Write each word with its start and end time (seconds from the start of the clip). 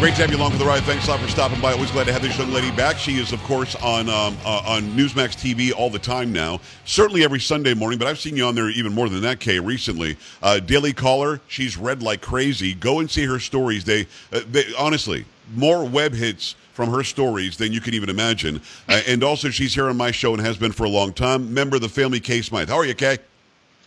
Great 0.00 0.14
to 0.14 0.22
have 0.22 0.30
you 0.30 0.38
along 0.38 0.52
for 0.52 0.56
the 0.56 0.64
ride. 0.64 0.82
Thanks 0.84 1.06
a 1.08 1.10
lot 1.10 1.20
for 1.20 1.28
stopping 1.28 1.60
by. 1.60 1.72
Always 1.72 1.90
glad 1.90 2.06
to 2.06 2.12
have 2.14 2.22
this 2.22 2.38
young 2.38 2.50
lady 2.52 2.70
back. 2.70 2.96
She 2.96 3.20
is, 3.20 3.34
of 3.34 3.42
course, 3.42 3.74
on 3.76 4.08
um, 4.08 4.34
uh, 4.46 4.62
on 4.64 4.84
Newsmax 4.92 5.36
TV 5.36 5.74
all 5.76 5.90
the 5.90 5.98
time 5.98 6.32
now. 6.32 6.58
Certainly 6.86 7.22
every 7.22 7.38
Sunday 7.38 7.74
morning, 7.74 7.98
but 7.98 8.08
I've 8.08 8.18
seen 8.18 8.34
you 8.34 8.46
on 8.46 8.54
there 8.54 8.70
even 8.70 8.94
more 8.94 9.10
than 9.10 9.20
that, 9.20 9.40
Kay, 9.40 9.58
recently. 9.58 10.16
Uh, 10.42 10.58
Daily 10.58 10.94
Caller, 10.94 11.42
she's 11.48 11.76
read 11.76 12.02
like 12.02 12.22
crazy. 12.22 12.72
Go 12.72 13.00
and 13.00 13.10
see 13.10 13.26
her 13.26 13.38
stories. 13.38 13.84
They, 13.84 14.06
uh, 14.32 14.40
they 14.50 14.64
honestly, 14.78 15.26
more 15.54 15.84
web 15.84 16.14
hits 16.14 16.54
from 16.72 16.88
her 16.88 17.04
stories 17.04 17.58
than 17.58 17.70
you 17.70 17.82
can 17.82 17.92
even 17.92 18.08
imagine. 18.08 18.62
Uh, 18.88 19.02
and 19.06 19.22
also, 19.22 19.50
she's 19.50 19.74
here 19.74 19.90
on 19.90 19.98
my 19.98 20.12
show 20.12 20.32
and 20.32 20.40
has 20.40 20.56
been 20.56 20.72
for 20.72 20.84
a 20.84 20.88
long 20.88 21.12
time. 21.12 21.52
Member 21.52 21.76
of 21.76 21.82
the 21.82 21.90
family, 21.90 22.20
Kay 22.20 22.40
Smythe. 22.40 22.70
How 22.70 22.76
are 22.76 22.86
you, 22.86 22.94
Kay? 22.94 23.18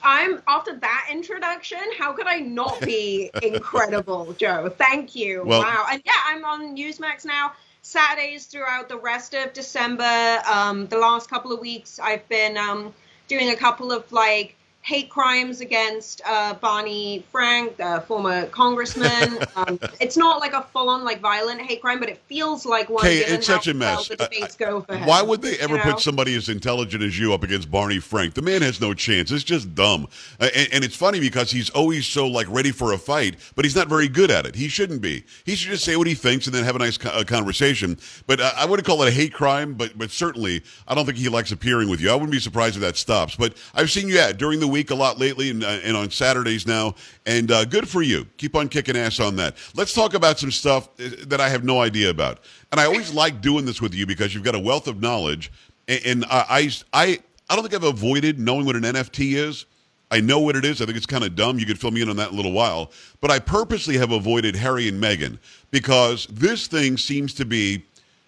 I'm 0.04 0.42
after 0.48 0.76
that 0.78 1.08
introduction. 1.12 1.80
How 1.98 2.14
could 2.14 2.28
I 2.28 2.40
not 2.40 2.80
be 2.82 3.32
incredible, 3.42 4.34
Joe? 4.34 4.70
Thank 4.70 5.16
you. 5.16 5.44
Well- 5.46 5.62
wow. 5.62 5.86
And 5.92 6.02
yeah, 6.06 6.12
I'm 6.26 6.44
on 6.46 6.76
Newsmax 6.76 7.26
now. 7.26 7.54
Saturdays 7.82 8.46
throughout 8.46 8.88
the 8.88 8.98
rest 8.98 9.34
of 9.34 9.52
December. 9.54 10.42
Um, 10.50 10.88
the 10.88 10.98
last 10.98 11.30
couple 11.30 11.52
of 11.52 11.60
weeks, 11.60 12.00
I've 12.00 12.28
been 12.30 12.56
um, 12.58 12.94
doing 13.28 13.50
a 13.50 13.56
couple 13.56 13.92
of 13.92 14.10
like 14.12 14.56
hate 14.84 15.10
crimes 15.10 15.62
against 15.62 16.22
uh, 16.26 16.54
Barney 16.56 17.24
Frank, 17.32 17.78
the 17.78 18.04
former 18.06 18.46
congressman. 18.48 19.40
um, 19.56 19.80
it's 20.02 20.18
not 20.18 20.42
like 20.42 20.52
a 20.52 20.62
full-on 20.62 21.06
like 21.06 21.22
violent 21.22 21.62
hate 21.62 21.82
crime, 21.82 22.00
but 22.02 22.10
it 22.10 22.18
feels 22.28 22.66
like 22.66 22.90
one. 22.90 23.06
Given 23.06 23.34
it's 23.36 23.48
such 23.48 23.68
a 23.68 23.74
mess. 23.74 24.10
the 24.10 24.18
debates 24.18 24.58
I- 24.60 24.66
I- 24.66 24.68
go 24.68 24.82
for 24.82 24.96
him, 24.96 25.08
Why 25.08 25.22
would 25.22 25.42
they 25.42 25.58
ever 25.60 25.78
you 25.78 25.84
know? 25.84 25.92
put 25.94 26.02
somebody 26.02 26.36
as 26.36 26.50
intelligent 26.50 27.02
as 27.02 27.18
you 27.18 27.34
up 27.34 27.44
against 27.44 27.72
Barney 27.72 28.00
Frank? 28.00 28.34
The 28.34 28.42
man 28.42 28.62
has 28.62 28.82
no 28.82 28.94
chance. 28.94 29.32
It's 29.32 29.44
just 29.46 29.74
dumb. 29.74 30.08
Uh, 30.40 30.50
and, 30.54 30.68
and 30.74 30.84
it's 30.84 30.96
funny 30.98 31.22
because 31.22 31.50
he's 31.50 31.70
always 31.70 32.06
so 32.06 32.28
like 32.28 32.50
ready 32.50 32.72
for 32.72 32.92
a 32.92 32.98
fight, 32.98 33.38
but 33.56 33.64
he's 33.64 33.76
not 33.78 33.88
very 33.88 34.10
good 34.10 34.32
at 34.32 34.46
it. 34.46 34.54
He 34.54 34.68
shouldn't 34.68 35.02
be. 35.02 35.24
He 35.46 35.56
should 35.56 35.72
just 35.72 35.86
say 35.86 35.96
what 35.96 36.08
he 36.08 36.14
thinks 36.14 36.46
and 36.46 36.54
then 36.54 36.66
have 36.66 36.76
a 36.76 36.80
nice 36.80 36.98
co- 36.98 37.24
conversation. 37.24 37.98
But 38.28 38.42
uh, 38.42 38.52
I 38.58 38.66
wouldn't 38.66 38.86
call 38.86 39.02
it 39.04 39.08
a 39.08 39.12
hate 39.12 39.34
crime. 39.34 39.76
But 39.76 39.98
but 39.98 40.12
certainly, 40.12 40.62
I 40.90 40.94
don't 40.94 41.06
think 41.06 41.18
he 41.18 41.30
likes 41.30 41.54
appearing 41.54 41.90
with 41.90 42.02
you. 42.02 42.12
I 42.12 42.16
wouldn't 42.16 42.32
be 42.32 42.40
surprised 42.40 42.76
if 42.76 42.82
that 42.82 42.98
stops. 42.98 43.38
But 43.38 43.56
I've 43.74 43.90
seen 43.90 44.10
you 44.10 44.16
yeah 44.16 44.34
during 44.34 44.60
the 44.60 44.73
week 44.74 44.90
a 44.90 44.96
lot 44.96 45.20
lately, 45.20 45.52
and, 45.52 45.64
uh, 45.64 45.80
and 45.84 45.96
on 45.96 46.10
Saturdays 46.10 46.66
now. 46.66 46.96
And 47.26 47.52
uh, 47.52 47.64
good 47.66 47.88
for 47.88 48.02
you. 48.02 48.26
Keep 48.38 48.56
on 48.56 48.68
kicking 48.68 48.98
ass 48.98 49.20
on 49.20 49.36
that. 49.38 49.56
Let's 49.76 49.94
talk 49.94 50.16
about 50.16 50.40
some 50.40 50.52
stuff 50.52 50.90
uh, 51.00 51.10
that 51.28 51.40
I 51.40 51.48
have 51.48 51.64
no 51.64 51.80
idea 51.80 52.10
about. 52.10 52.40
And 52.72 52.82
I 52.82 52.86
always 52.86 53.14
like 53.14 53.40
doing 53.40 53.66
this 53.66 53.82
with 53.82 53.94
you 53.94 54.08
because 54.08 54.34
you've 54.34 54.44
got 54.44 54.56
a 54.56 54.60
wealth 54.60 54.88
of 54.88 55.00
knowledge. 55.00 55.52
And, 55.88 56.06
and 56.06 56.26
I, 56.26 56.72
I, 56.92 57.20
I, 57.50 57.56
don't 57.56 57.62
think 57.62 57.76
I've 57.76 57.84
avoided 57.84 58.40
knowing 58.40 58.66
what 58.66 58.76
an 58.76 58.82
NFT 58.82 59.36
is. 59.36 59.66
I 60.10 60.20
know 60.20 60.40
what 60.40 60.56
it 60.56 60.66
is. 60.66 60.82
I 60.82 60.86
think 60.86 60.98
it's 60.98 61.06
kind 61.06 61.24
of 61.24 61.36
dumb. 61.36 61.60
You 61.60 61.66
could 61.66 61.80
fill 61.80 61.92
me 61.92 62.02
in 62.02 62.10
on 62.10 62.16
that 62.16 62.30
in 62.30 62.34
a 62.34 62.38
little 62.38 62.52
while. 62.52 62.92
But 63.22 63.32
I 63.32 63.40
purposely 63.40 63.98
have 63.98 64.12
avoided 64.12 64.56
Harry 64.56 64.88
and 64.88 65.02
Meghan 65.02 65.38
because 65.72 66.28
this 66.28 66.68
thing 66.68 66.98
seems 66.98 67.34
to 67.36 67.46
be 67.46 67.86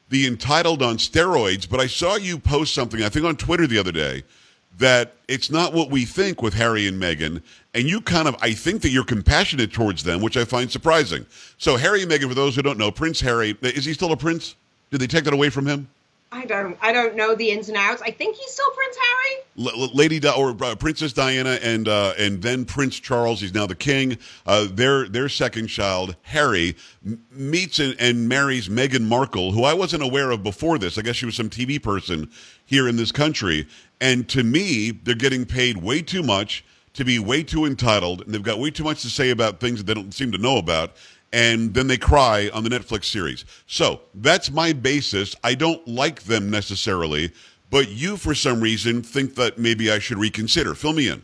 the 0.10 0.28
entitled 0.28 0.82
on 0.82 0.98
steroids. 0.98 1.68
But 1.70 1.80
I 1.80 1.88
saw 1.88 2.16
you 2.16 2.38
post 2.38 2.74
something, 2.74 3.04
I 3.04 3.10
think 3.10 3.26
on 3.26 3.36
Twitter 3.36 3.68
the 3.68 3.80
other 3.80 3.92
day, 3.92 4.24
that 4.78 5.14
it's 5.28 5.50
not 5.50 5.74
what 5.74 5.90
we 5.90 6.06
think 6.06 6.42
with 6.42 6.54
Harry 6.54 6.88
and 6.88 7.02
Meghan. 7.02 7.42
And 7.74 7.88
you 7.88 8.02
kind 8.02 8.28
of, 8.28 8.36
I 8.42 8.54
think 8.54 8.82
that 8.82 8.90
you're 8.90 9.06
compassionate 9.06 9.72
towards 9.72 10.04
them, 10.04 10.22
which 10.22 10.38
I 10.38 10.46
find 10.46 10.72
surprising. 10.72 11.26
So, 11.58 11.78
Harry 11.78 12.02
and 12.02 12.12
Meghan, 12.12 12.28
for 12.28 12.36
those 12.36 12.56
who 12.56 12.62
don't 12.62 12.78
know, 12.78 12.92
Prince 12.92 13.22
Harry, 13.22 13.58
is 13.62 13.86
he 13.86 13.94
still 13.94 14.12
a 14.12 14.18
prince? 14.18 14.56
Did 14.92 15.02
they 15.02 15.08
take 15.08 15.24
that 15.26 15.34
away 15.34 15.50
from 15.50 15.66
him? 15.66 15.88
I 16.36 16.44
don't. 16.46 16.78
I 16.82 16.92
don't 16.92 17.16
know 17.16 17.34
the 17.34 17.50
ins 17.50 17.70
and 17.70 17.78
outs. 17.78 18.02
I 18.02 18.12
think 18.12 18.36
he's 18.36 18.52
still 18.52 18.70
Prince 18.72 18.98
Harry. 18.98 19.72
L- 19.74 19.90
Lady 19.94 20.20
Di- 20.20 20.34
or 20.36 20.56
uh, 20.62 20.76
Princess 20.76 21.14
Diana 21.14 21.58
and 21.64 21.88
uh, 21.88 22.14
and 22.18 22.42
then 22.42 22.66
Prince 22.66 23.00
Charles. 23.00 23.40
He's 23.40 23.54
now 23.54 23.66
the 23.66 23.76
king. 23.76 24.18
Uh, 24.46 24.68
their 24.70 25.08
their 25.08 25.30
second 25.30 25.68
child 25.68 26.18
Harry 26.24 26.76
m- 27.06 27.24
meets 27.32 27.80
and, 27.80 27.96
and 28.00 28.28
marries 28.28 28.68
Meghan 28.68 29.04
Markle, 29.08 29.54
who 29.54 29.64
I 29.64 29.74
wasn't 29.74 30.04
aware 30.04 30.32
of 30.32 30.44
before 30.44 30.78
this. 30.78 30.98
I 30.98 31.04
guess 31.04 31.16
she 31.16 31.26
was 31.26 31.36
some 31.36 31.50
TV 31.50 31.82
person 31.82 32.30
here 32.66 32.88
in 32.90 32.98
this 32.98 33.14
country. 33.14 33.66
And 34.02 34.28
to 34.30 34.44
me, 34.44 34.92
they're 34.92 35.16
getting 35.16 35.46
paid 35.46 35.78
way 35.78 36.02
too 36.02 36.22
much 36.22 36.66
to 36.96 37.06
be 37.06 37.18
way 37.20 37.44
too 37.44 37.66
entitled, 37.66 38.22
and 38.22 38.34
they've 38.34 38.44
got 38.44 38.60
way 38.60 38.72
too 38.72 38.84
much 38.84 39.02
to 39.02 39.10
say 39.10 39.30
about 39.30 39.60
things 39.60 39.80
that 39.80 39.86
they 39.86 39.94
don't 39.94 40.14
seem 40.14 40.32
to 40.32 40.38
know 40.38 40.58
about. 40.58 40.96
And 41.34 41.74
then 41.74 41.88
they 41.88 41.98
cry 41.98 42.50
on 42.54 42.64
the 42.64 42.70
Netflix 42.70 43.06
series. 43.06 43.44
So 43.68 44.02
that's 44.14 44.50
my 44.52 44.72
basis. 44.72 45.36
I 45.44 45.54
don't 45.56 45.86
like 45.88 46.24
them 46.24 46.50
necessarily, 46.50 47.32
but 47.70 47.90
you, 47.90 48.16
for 48.16 48.34
some 48.34 48.62
reason, 48.62 49.02
think 49.02 49.36
that 49.36 49.58
maybe 49.58 49.92
I 49.92 50.00
should 50.00 50.18
reconsider. 50.18 50.76
Fill 50.76 50.94
me 50.94 51.10
in. 51.10 51.22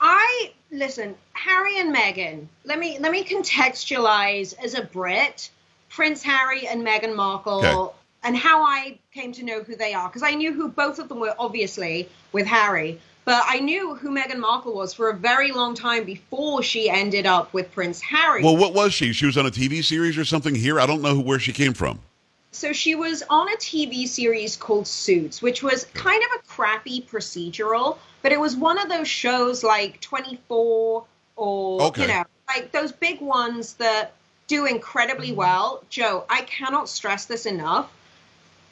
I 0.00 0.52
listen, 0.70 1.14
Harry 1.32 1.78
and 1.78 1.94
Meghan. 1.94 2.46
Let 2.64 2.78
me 2.78 2.98
let 2.98 3.12
me 3.12 3.24
contextualize 3.24 4.54
as 4.62 4.74
a 4.74 4.82
Brit, 4.82 5.50
Prince 5.88 6.22
Harry 6.22 6.66
and 6.66 6.82
Meghan 6.86 7.14
Markle, 7.14 7.64
Okay. 7.64 7.94
and 8.24 8.36
how 8.36 8.62
I 8.62 8.98
came 9.12 9.32
to 9.32 9.44
know 9.44 9.62
who 9.62 9.76
they 9.76 9.94
are 9.94 10.08
because 10.08 10.22
I 10.22 10.34
knew 10.34 10.52
who 10.52 10.68
both 10.68 10.98
of 10.98 11.08
them 11.08 11.20
were, 11.20 11.34
obviously 11.38 12.08
with 12.32 12.46
Harry, 12.46 13.00
but 13.24 13.42
I 13.46 13.58
knew 13.60 13.94
who 13.94 14.10
Meghan 14.10 14.38
Markle 14.38 14.74
was 14.74 14.92
for 14.92 15.10
a 15.10 15.14
very 15.14 15.52
long 15.52 15.74
time 15.74 16.04
before 16.04 16.62
she 16.62 16.90
ended 16.90 17.26
up 17.26 17.52
with 17.52 17.72
Prince 17.72 18.00
Harry. 18.02 18.42
Well, 18.42 18.56
what 18.56 18.74
was 18.74 18.92
she? 18.92 19.12
She 19.12 19.26
was 19.26 19.36
on 19.36 19.46
a 19.46 19.50
TV 19.50 19.82
series 19.82 20.18
or 20.18 20.24
something 20.24 20.54
here? 20.54 20.78
I 20.78 20.86
don't 20.86 21.02
know 21.02 21.14
who, 21.14 21.20
where 21.20 21.38
she 21.38 21.52
came 21.52 21.74
from. 21.74 22.00
So 22.52 22.72
she 22.72 22.94
was 22.94 23.24
on 23.28 23.48
a 23.48 23.56
TV 23.56 24.06
series 24.06 24.56
called 24.56 24.86
Suits, 24.86 25.42
which 25.42 25.62
was 25.62 25.86
kind 25.94 26.22
of 26.22 26.40
a 26.40 26.46
crappy 26.46 27.02
procedural, 27.02 27.98
but 28.22 28.30
it 28.30 28.38
was 28.38 28.54
one 28.54 28.78
of 28.78 28.88
those 28.88 29.08
shows 29.08 29.64
like 29.64 30.00
24 30.00 31.04
or, 31.36 31.82
Okay. 31.82 32.02
you 32.02 32.08
know, 32.08 32.24
like 32.46 32.70
those 32.70 32.92
big 32.92 33.20
ones 33.20 33.74
that 33.74 34.12
do 34.46 34.66
incredibly 34.66 35.28
mm-hmm. 35.28 35.38
well. 35.38 35.82
Joe, 35.88 36.24
I 36.28 36.42
cannot 36.42 36.88
stress 36.88 37.24
this 37.24 37.46
enough. 37.46 37.90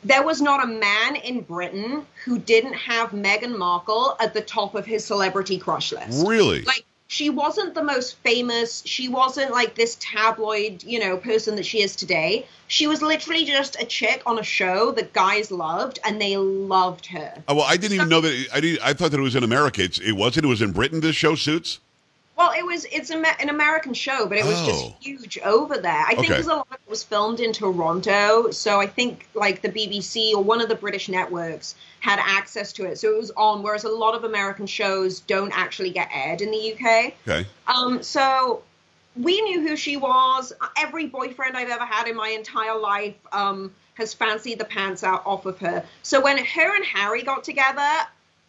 There 0.05 0.23
was 0.25 0.41
not 0.41 0.65
a 0.65 0.67
man 0.67 1.17
in 1.17 1.43
Britain 1.43 2.07
who 2.25 2.39
didn't 2.39 2.75
have 2.75 3.11
Meghan 3.11 3.57
Markle 3.57 4.17
at 4.21 4.35
the 4.35 4.41
top 4.41 4.75
of 4.75 4.85
his 4.87 5.05
celebrity 5.05 5.59
crush 5.59 5.93
list 5.93 6.27
Really? 6.27 6.63
like 6.63 6.85
she 7.09 7.29
wasn't 7.29 7.75
the 7.75 7.83
most 7.83 8.17
famous 8.19 8.83
she 8.87 9.07
wasn't 9.09 9.51
like 9.51 9.75
this 9.75 9.97
tabloid 10.01 10.83
you 10.83 10.99
know 10.99 11.19
person 11.19 11.57
that 11.57 11.67
she 11.67 11.83
is 11.83 11.95
today 11.95 12.47
she 12.69 12.87
was 12.87 13.03
literally 13.03 13.45
just 13.45 13.77
a 13.81 13.85
chick 13.85 14.23
on 14.25 14.39
a 14.39 14.43
show 14.43 14.93
that 14.93 15.13
guys 15.13 15.51
loved 15.51 15.99
and 16.07 16.21
they 16.21 16.37
loved 16.39 17.05
her 17.07 17.35
Oh, 17.49 17.57
well, 17.57 17.67
I 17.69 17.77
didn't 17.77 17.97
even 17.97 18.09
know 18.09 18.23
that. 18.23 18.47
I 18.55 18.61
didn't, 18.61 18.83
I 18.83 18.95
thought 18.95 19.11
that 19.11 19.21
it 19.21 19.23
was 19.23 19.37
in 19.37 19.45
America. 19.45 19.83
It's, 19.83 19.99
it 19.99 20.13
wasn't. 20.13 20.47
It 20.47 20.49
was 20.49 20.63
in 20.63 20.73
Britain. 20.73 21.01
This 21.01 21.15
show 21.17 21.35
suits. 21.35 21.81
Well 22.37 22.53
it 22.57 22.65
was 22.65 22.85
it's 22.87 23.11
an 23.11 23.25
american 23.49 23.93
show 23.95 24.27
but 24.27 24.39
it 24.39 24.45
was 24.45 24.57
Oh. 24.61 24.67
just 24.67 24.85
huge 25.01 25.39
over 25.45 25.77
there 25.79 26.05
i 26.07 26.15
think 26.15 26.27
Okay. 26.27 26.29
because 26.35 26.47
a 26.47 26.55
lot 26.55 26.67
of 26.71 26.75
it 26.87 26.91
was 26.91 27.03
filmed 27.03 27.41
in 27.41 27.53
toronto 27.53 28.51
so 28.51 28.81
i 28.81 28.87
think 28.87 29.29
like 29.35 29.63
the 29.63 29.69
bbc 29.69 30.33
or 30.33 30.43
one 30.43 30.61
of 30.61 30.69
the 30.69 30.75
british 30.75 31.09
networks 31.09 31.75
had 32.01 32.19
access 32.21 32.73
to 32.75 32.85
it 32.85 32.99
so 32.99 33.15
it 33.15 33.19
was 33.19 33.31
on 33.33 33.63
whereas 33.63 33.85
a 33.85 33.89
lot 33.89 34.15
of 34.15 34.25
american 34.25 34.67
shows 34.67 35.21
don't 35.21 35.53
actually 35.57 35.91
get 35.91 36.09
aired 36.13 36.41
in 36.41 36.51
the 36.51 36.73
uk 36.73 37.13
Okay. 37.29 37.47
Um, 37.67 38.03
so 38.03 38.63
we 39.15 39.41
knew 39.43 39.61
who 39.69 39.77
she 39.77 39.99
was. 39.99 40.55
Every 40.79 41.05
boyfriend 41.07 41.55
I've 41.55 41.69
ever 41.69 41.85
had 41.85 42.09
in 42.09 42.17
my 42.17 42.29
entire 42.31 42.79
life 42.79 43.15
um, 43.31 43.71
has 43.93 44.15
fancied 44.15 44.59
the 44.59 44.65
pants 44.65 45.05
out 45.05 45.23
off 45.27 45.45
of 45.45 45.59
her. 45.59 45.85
So 46.03 46.19
when 46.23 46.39
her 46.43 46.75
and 46.77 46.83
Harry 46.87 47.23
got 47.23 47.45
together, 47.45 47.87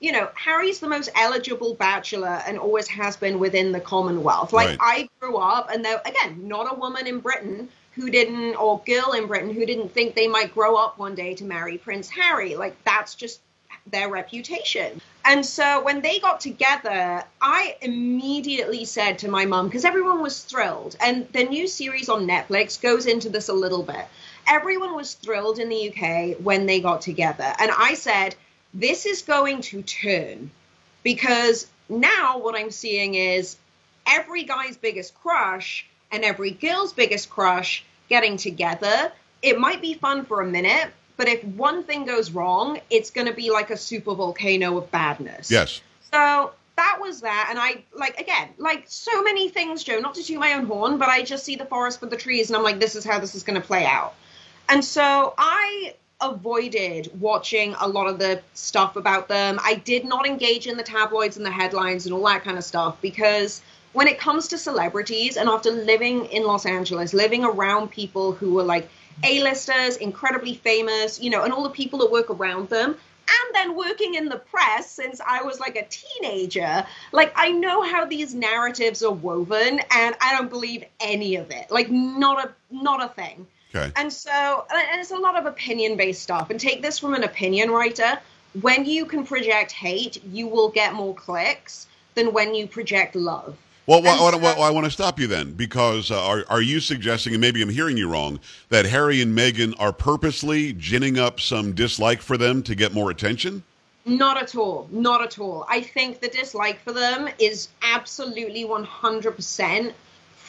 you 0.03 0.11
know, 0.11 0.27
Harry's 0.35 0.79
the 0.79 0.89
most 0.89 1.09
eligible 1.15 1.75
bachelor 1.75 2.41
and 2.45 2.59
always 2.59 2.89
has 2.89 3.15
been 3.15 3.39
within 3.39 3.71
the 3.71 3.79
Commonwealth. 3.79 4.51
Like 4.51 4.67
Right. 4.67 4.77
I 4.81 5.09
grew 5.21 5.38
up, 5.38 5.71
and 5.71 5.83
there 5.83 6.01
again, 6.05 6.45
not 6.45 6.69
a 6.69 6.75
woman 6.75 7.07
in 7.07 7.19
Britain 7.19 7.69
who 7.95 8.09
didn't, 8.09 8.55
or 8.55 8.81
girl 8.85 9.13
in 9.13 9.27
Britain 9.27 9.53
who 9.53 9.65
didn't 9.65 9.94
think 9.94 10.13
they 10.13 10.27
might 10.27 10.53
grow 10.53 10.75
up 10.75 11.00
one 11.00 11.15
day 11.15 11.35
to 11.35 11.45
marry 11.45 11.77
Prince 11.77 12.09
Harry. 12.09 12.57
Like 12.57 12.75
that's 12.83 13.15
just 13.15 13.39
their 13.88 14.09
reputation. 14.09 15.00
And 15.23 15.45
so 15.45 15.81
when 15.83 16.01
they 16.01 16.19
got 16.19 16.41
together, 16.41 17.23
I 17.41 17.77
immediately 17.81 18.83
said 18.83 19.19
to 19.19 19.29
my 19.29 19.45
mum, 19.45 19.67
because 19.67 19.85
everyone 19.85 20.21
was 20.21 20.44
thrilled, 20.44 20.97
and 21.00 21.29
the 21.31 21.45
new 21.45 21.65
series 21.65 22.09
on 22.09 22.27
Netflix 22.27 22.81
goes 22.81 23.05
into 23.05 23.29
this 23.29 23.47
a 23.47 23.53
little 23.53 23.83
bit. 23.83 24.05
Everyone 24.47 24.95
was 24.95 25.13
thrilled 25.13 25.59
in 25.59 25.69
the 25.69 25.89
UK 25.89 26.38
when 26.44 26.65
they 26.65 26.81
got 26.81 27.00
together. 27.00 27.53
And 27.57 27.71
I 27.71 27.94
said, 27.94 28.35
this 28.74 29.06
is 29.06 29.22
going 29.22 29.62
to 29.62 29.81
turn 29.81 30.50
because 31.04 31.68
now 31.90 32.40
what 32.40 32.56
I'm 32.56 32.72
seeing 32.72 33.16
is 33.16 33.58
every 34.08 34.44
guy's 34.44 34.78
biggest 34.78 35.14
crush 35.16 35.86
and 36.12 36.24
every 36.24 36.52
girl's 36.52 36.94
biggest 36.94 37.30
crush 37.30 37.84
getting 38.10 38.38
together. 38.38 39.12
It 39.42 39.60
might 39.60 39.81
be 39.81 39.94
fun 39.94 40.25
for 40.25 40.42
a 40.42 40.46
minute, 40.46 40.90
but 41.18 41.28
if 41.28 41.44
one 41.44 41.84
thing 41.84 42.06
goes 42.06 42.31
wrong, 42.31 42.80
it's 42.90 43.12
going 43.12 43.28
to 43.28 43.34
be 43.34 43.52
like 43.52 43.70
a 43.70 43.78
super 43.78 44.16
volcano 44.16 44.78
of 44.78 44.90
badness. 44.92 45.52
Yes. 45.52 45.81
So 46.12 46.52
that 46.75 46.98
was 47.00 47.22
that. 47.22 47.48
And 47.50 47.60
I, 47.60 47.84
like, 47.94 48.20
again, 48.20 48.50
like 48.58 48.86
so 48.88 49.22
many 49.22 49.50
things, 49.50 49.84
Joe, 49.84 50.00
not 50.00 50.16
to 50.16 50.24
toot 50.24 50.40
my 50.40 50.54
own 50.54 50.66
horn, 50.66 50.98
but 50.98 51.10
I 51.10 51.24
just 51.24 51.44
see 51.44 51.56
the 51.56 51.66
forest 51.66 52.00
for 52.00 52.08
the 52.08 52.18
trees 52.18 52.50
and 52.50 52.58
I'm 52.58 52.64
like, 52.64 52.80
this 52.80 52.96
is 52.96 53.04
how 53.04 53.20
this 53.20 53.36
is 53.36 53.44
going 53.44 53.60
to 53.60 53.66
play 53.66 53.86
out. 53.86 54.16
And 54.70 54.84
so 54.84 55.34
I 55.38 55.96
avoided 56.21 57.12
watching 57.19 57.75
a 57.80 57.88
lot 57.88 58.07
of 58.07 58.19
the 58.19 58.42
stuff 58.54 58.95
about 58.95 59.27
them. 59.27 59.60
I 59.63 59.75
did 59.75 60.06
not 60.06 60.25
engage 60.25 60.68
in 60.68 60.77
the 60.77 60.83
tabloids 60.83 61.38
and 61.38 61.45
the 61.45 61.51
headlines 61.51 62.06
and 62.06 62.13
all 62.13 62.24
that 62.25 62.44
kind 62.44 62.57
of 62.57 62.63
stuff 62.63 63.01
because 63.01 63.62
when 63.94 64.07
it 64.07 64.19
comes 64.19 64.48
to 64.50 64.57
celebrities 64.57 65.38
and 65.38 65.50
after 65.50 65.71
living 65.71 66.25
in 66.25 66.44
Los 66.44 66.65
Angeles, 66.65 67.13
living 67.13 67.44
around 67.44 67.92
people 67.92 68.31
who 68.31 68.54
were 68.54 68.63
like 68.63 68.89
a-listers, 69.24 69.98
incredibly 69.98 70.56
famous, 70.56 71.21
you 71.21 71.30
know, 71.30 71.44
and 71.44 71.54
all 71.54 71.63
the 71.63 71.69
people 71.69 72.00
that 72.00 72.12
work 72.12 72.30
around 72.30 72.69
them, 72.69 72.95
and 73.25 73.56
then 73.56 73.75
working 73.75 74.15
in 74.15 74.27
the 74.27 74.38
press 74.38 74.89
since 74.89 75.21
I 75.25 75.44
was 75.44 75.60
like 75.60 75.75
a 75.75 75.86
teenager, 75.86 76.86
like 77.12 77.31
I 77.36 77.51
know 77.51 77.81
how 77.81 78.06
these 78.06 78.33
narratives 78.33 79.04
are 79.04 79.12
woven, 79.12 79.80
and 79.92 80.15
I 80.19 80.36
don't 80.36 80.50
believe 80.50 80.83
any 81.00 81.36
of 81.36 81.51
it. 81.51 81.71
Like 81.71 81.89
not 81.89 82.45
a 82.45 82.51
not 82.71 83.04
a 83.04 83.07
thing. 83.10 83.48
Okay. 83.74 83.92
And 83.96 84.12
so, 84.12 84.66
and 84.72 85.02
it's 85.02 85.12
a 85.12 85.18
lot 85.18 85.36
of 85.36 85.46
opinion-based 85.46 86.22
stuff. 86.22 86.50
And 86.50 86.60
take 86.60 86.81
this 86.81 87.00
from 87.00 87.14
an 87.14 87.24
opinion 87.24 87.72
writer: 87.72 88.20
when 88.62 88.86
you 88.86 89.06
can 89.06 89.25
project 89.25 89.72
hate, 89.72 90.24
you 90.25 90.48
will 90.48 90.70
get 90.70 90.94
more 90.94 91.16
clicks 91.16 91.88
than 92.16 92.34
when 92.34 92.54
you 92.54 92.68
project 92.68 93.16
love. 93.16 93.58
Well, 93.86 94.02
well, 94.02 94.30
And 94.30 94.42
well, 94.42 94.56
well, 94.56 94.64
I 94.64 94.70
want 94.70 94.86
to 94.86 94.92
stop 94.92 95.20
you 95.20 95.28
then 95.28 95.54
because 95.54 96.10
uh, 96.10 96.24
are 96.24 96.46
are 96.50 96.62
you 96.62 96.80
suggesting, 96.80 97.34
and 97.34 97.42
maybe 97.42 97.62
I'm 97.62 97.70
hearing 97.70 97.98
you 97.98 98.08
wrong, 98.08 98.40
that 98.70 98.86
Harry 98.86 99.22
and 99.22 99.38
Meghan 99.38 99.74
are 99.78 99.92
purposely 99.92 100.72
ginning 100.74 101.20
up 101.20 101.42
some 101.42 101.74
dislike 101.74 102.22
for 102.22 102.38
them 102.38 102.64
to 102.64 102.75
get 102.75 102.94
more 102.94 103.12
attention? 103.12 103.64
Not 104.06 104.42
at 104.42 104.56
all. 104.56 104.88
Not 104.92 105.22
at 105.22 105.40
all. 105.40 105.66
I 105.70 105.81
think 105.81 106.20
the 106.20 106.28
dislike 106.28 106.80
for 106.84 106.92
them 106.94 107.30
is 107.40 107.70
absolutely 107.81 108.66
100% 108.66 109.94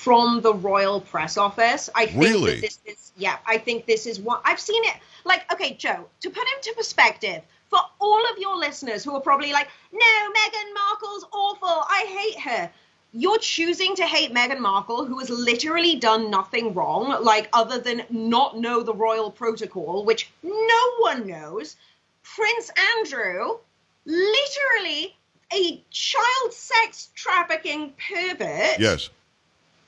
from 0.05 0.43
the 0.43 0.53
royal 0.53 1.01
press 1.01 1.39
office. 1.39 1.89
I 1.95 2.05
think 2.07 2.23
Really? 2.23 2.61
this 2.61 2.79
is, 2.85 3.11
yeah, 3.17 3.39
I 3.47 3.57
think 3.57 3.87
this 3.87 4.05
is 4.05 4.21
what 4.21 4.43
I've 4.45 4.61
seen 4.61 4.85
it. 4.85 4.97
Like, 5.25 5.51
okay, 5.51 5.73
Joe, 5.75 6.07
to 6.21 6.29
put 6.31 6.45
into 6.57 6.75
perspective, 6.77 7.41
for 7.71 7.79
all 7.99 8.21
of 8.31 8.39
your 8.39 8.57
listeners 8.59 9.03
who 9.03 9.15
are 9.15 9.21
probably 9.21 9.53
like, 9.53 9.69
no, 9.93 9.99
Meghan 9.99 10.75
Markle's 10.75 11.25
awful. 11.33 11.69
I 11.89 12.05
hate 12.19 12.41
her. 12.41 12.71
You're 13.15 13.39
choosing 13.39 13.97
to 13.97 14.05
hate 14.05 14.35
Meghan 14.35 14.59
Markle, 14.59 15.07
who 15.07 15.19
has 15.21 15.31
literally 15.31 15.97
done 15.97 16.31
nothing 16.31 16.75
wrong, 16.75 17.25
like 17.25 17.49
other 17.55 17.79
than 17.79 18.03
not 18.11 18.59
know 18.59 18.83
the 18.83 18.93
royal 18.93 19.31
protocol, 19.31 20.05
which 20.05 20.31
no 20.43 20.83
one 20.99 21.27
knows. 21.27 21.77
Prince 22.23 22.71
Andrew, 22.99 23.57
literally 24.05 25.17
a 25.53 25.83
child 25.91 26.53
sex 26.53 27.09
trafficking 27.15 27.95
pervert. 28.09 28.79
Yes. 28.79 29.09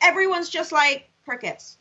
Everyone's 0.00 0.48
just 0.48 0.72
like 0.72 1.08
crickets, 1.24 1.78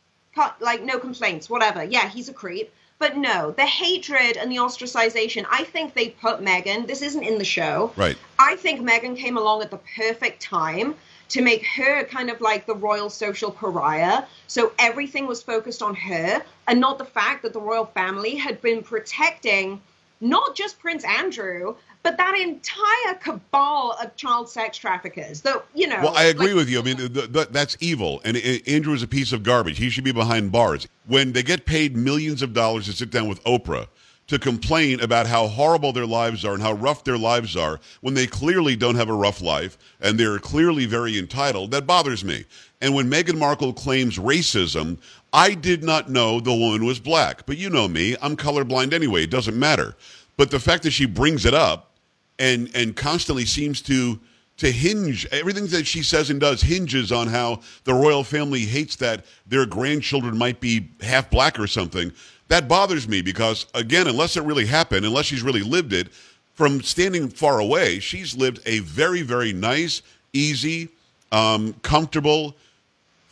like 0.60 0.82
no 0.82 0.98
complaints, 0.98 1.48
whatever. 1.48 1.84
Yeah, 1.84 2.08
he's 2.08 2.28
a 2.28 2.34
creep. 2.34 2.72
But 2.98 3.16
no, 3.18 3.50
the 3.50 3.66
hatred 3.66 4.38
and 4.38 4.50
the 4.50 4.56
ostracization, 4.56 5.44
I 5.50 5.64
think 5.64 5.92
they 5.92 6.08
put 6.08 6.40
Meghan, 6.40 6.86
this 6.86 7.02
isn't 7.02 7.22
in 7.22 7.36
the 7.36 7.44
show. 7.44 7.92
Right. 7.94 8.16
I 8.38 8.56
think 8.56 8.80
Meghan 8.80 9.18
came 9.18 9.36
along 9.36 9.60
at 9.60 9.70
the 9.70 9.80
perfect 9.96 10.40
time 10.40 10.94
to 11.28 11.42
make 11.42 11.66
her 11.66 12.04
kind 12.04 12.30
of 12.30 12.40
like 12.40 12.66
the 12.66 12.74
royal 12.74 13.10
social 13.10 13.50
pariah. 13.50 14.22
So 14.46 14.72
everything 14.78 15.26
was 15.26 15.42
focused 15.42 15.82
on 15.82 15.94
her 15.94 16.42
and 16.68 16.80
not 16.80 16.96
the 16.96 17.04
fact 17.04 17.42
that 17.42 17.52
the 17.52 17.60
royal 17.60 17.86
family 17.86 18.36
had 18.36 18.62
been 18.62 18.82
protecting 18.82 19.82
not 20.20 20.56
just 20.56 20.78
Prince 20.78 21.04
Andrew, 21.04 21.74
but 22.02 22.16
that 22.16 22.38
entire 22.38 23.14
cabal 23.20 23.96
of 24.00 24.14
child 24.16 24.48
sex 24.48 24.78
traffickers. 24.78 25.40
That, 25.40 25.64
you 25.74 25.88
know. 25.88 26.00
Well, 26.02 26.16
I 26.16 26.24
agree 26.24 26.48
like- 26.48 26.56
with 26.56 26.68
you. 26.68 26.78
I 26.78 26.82
mean, 26.82 26.96
th- 26.96 27.32
th- 27.32 27.48
that's 27.50 27.76
evil, 27.80 28.20
and 28.24 28.36
Andrew 28.36 28.94
is 28.94 29.02
a 29.02 29.08
piece 29.08 29.32
of 29.32 29.42
garbage. 29.42 29.78
He 29.78 29.90
should 29.90 30.04
be 30.04 30.12
behind 30.12 30.52
bars. 30.52 30.86
When 31.06 31.32
they 31.32 31.42
get 31.42 31.66
paid 31.66 31.96
millions 31.96 32.42
of 32.42 32.52
dollars 32.52 32.86
to 32.86 32.92
sit 32.92 33.10
down 33.10 33.28
with 33.28 33.42
Oprah 33.44 33.88
to 34.28 34.38
complain 34.40 35.00
about 35.00 35.26
how 35.26 35.46
horrible 35.46 35.92
their 35.92 36.06
lives 36.06 36.44
are 36.44 36.54
and 36.54 36.62
how 36.62 36.72
rough 36.72 37.04
their 37.04 37.18
lives 37.18 37.56
are, 37.56 37.78
when 38.00 38.14
they 38.14 38.26
clearly 38.26 38.74
don't 38.74 38.96
have 38.96 39.08
a 39.08 39.12
rough 39.14 39.40
life 39.40 39.78
and 40.00 40.18
they're 40.18 40.40
clearly 40.40 40.84
very 40.84 41.16
entitled, 41.16 41.70
that 41.70 41.86
bothers 41.86 42.24
me. 42.24 42.44
And 42.80 42.94
when 42.94 43.10
Meghan 43.10 43.38
Markle 43.38 43.72
claims 43.72 44.18
racism, 44.18 44.98
I 45.32 45.54
did 45.54 45.82
not 45.82 46.10
know 46.10 46.40
the 46.40 46.54
woman 46.54 46.84
was 46.84 46.98
black. 46.98 47.46
But 47.46 47.56
you 47.56 47.70
know 47.70 47.88
me, 47.88 48.16
I'm 48.20 48.36
colorblind 48.36 48.92
anyway. 48.92 49.24
It 49.24 49.30
doesn't 49.30 49.58
matter. 49.58 49.96
But 50.36 50.50
the 50.50 50.60
fact 50.60 50.82
that 50.82 50.90
she 50.90 51.06
brings 51.06 51.46
it 51.46 51.54
up 51.54 51.92
and 52.38 52.70
and 52.74 52.94
constantly 52.94 53.44
seems 53.44 53.80
to 53.82 54.20
to 54.58 54.70
hinge 54.70 55.26
everything 55.32 55.66
that 55.66 55.86
she 55.86 56.02
says 56.02 56.30
and 56.30 56.40
does 56.40 56.62
hinges 56.62 57.12
on 57.12 57.28
how 57.28 57.60
the 57.84 57.92
royal 57.92 58.24
family 58.24 58.60
hates 58.60 58.96
that 58.96 59.24
their 59.46 59.66
grandchildren 59.66 60.36
might 60.36 60.60
be 60.60 60.88
half 61.02 61.30
black 61.30 61.58
or 61.58 61.66
something 61.66 62.12
that 62.48 62.68
bothers 62.68 63.08
me 63.08 63.22
because 63.22 63.66
again 63.74 64.06
unless 64.06 64.36
it 64.36 64.42
really 64.42 64.66
happened 64.66 65.04
unless 65.04 65.26
she's 65.26 65.42
really 65.42 65.62
lived 65.62 65.92
it 65.92 66.08
from 66.54 66.80
standing 66.82 67.28
far 67.28 67.58
away 67.58 67.98
she's 67.98 68.36
lived 68.36 68.60
a 68.66 68.80
very 68.80 69.22
very 69.22 69.52
nice 69.52 70.02
easy 70.32 70.88
um, 71.32 71.74
comfortable 71.82 72.54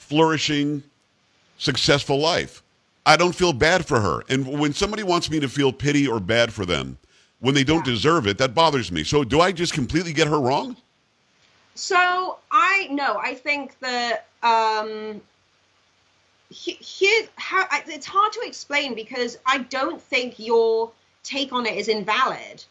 flourishing 0.05 0.83
successful 1.59 2.19
life. 2.19 2.63
I 3.07 3.17
don't 3.17 3.35
feel 3.35 3.53
bad 3.53 3.87
for 3.87 4.01
her. 4.01 4.23
And 4.29 4.47
when 4.61 4.73
somebody 4.73 5.03
wants 5.03 5.31
me 5.31 5.41
to 5.41 5.49
feel 5.49 5.73
pity 5.73 6.07
or 6.07 6.21
bad 6.21 6.53
for 6.53 6.65
them 6.67 6.99
when 7.41 7.55
they 7.55 7.65
don't 7.65 7.85
deserve 7.85 8.27
it 8.27 8.39
that 8.39 8.55
bothers 8.55 8.91
me. 8.91 9.05
So 9.05 9.25
do 9.25 9.41
i 9.41 9.53
just 9.53 9.73
completely 9.75 10.13
get 10.13 10.27
her 10.29 10.41
wrong? 10.41 10.77
So 11.75 12.39
I 12.51 12.89
no, 12.91 13.19
I 13.23 13.35
think 13.35 13.79
that 13.81 14.27
um, 14.43 15.21
he- 16.49 16.73
here 16.81 17.27
how 17.37 17.67
I- 17.71 17.85
it's 17.87 18.07
hard 18.07 18.33
to 18.33 18.41
explain 18.47 18.95
because 18.95 19.39
I 19.47 19.59
don't 19.59 20.01
think 20.01 20.39
your 20.39 20.91
take 21.23 21.53
on 21.53 21.67
it 21.67 21.77
is 21.77 21.89
invalid. 21.89 22.65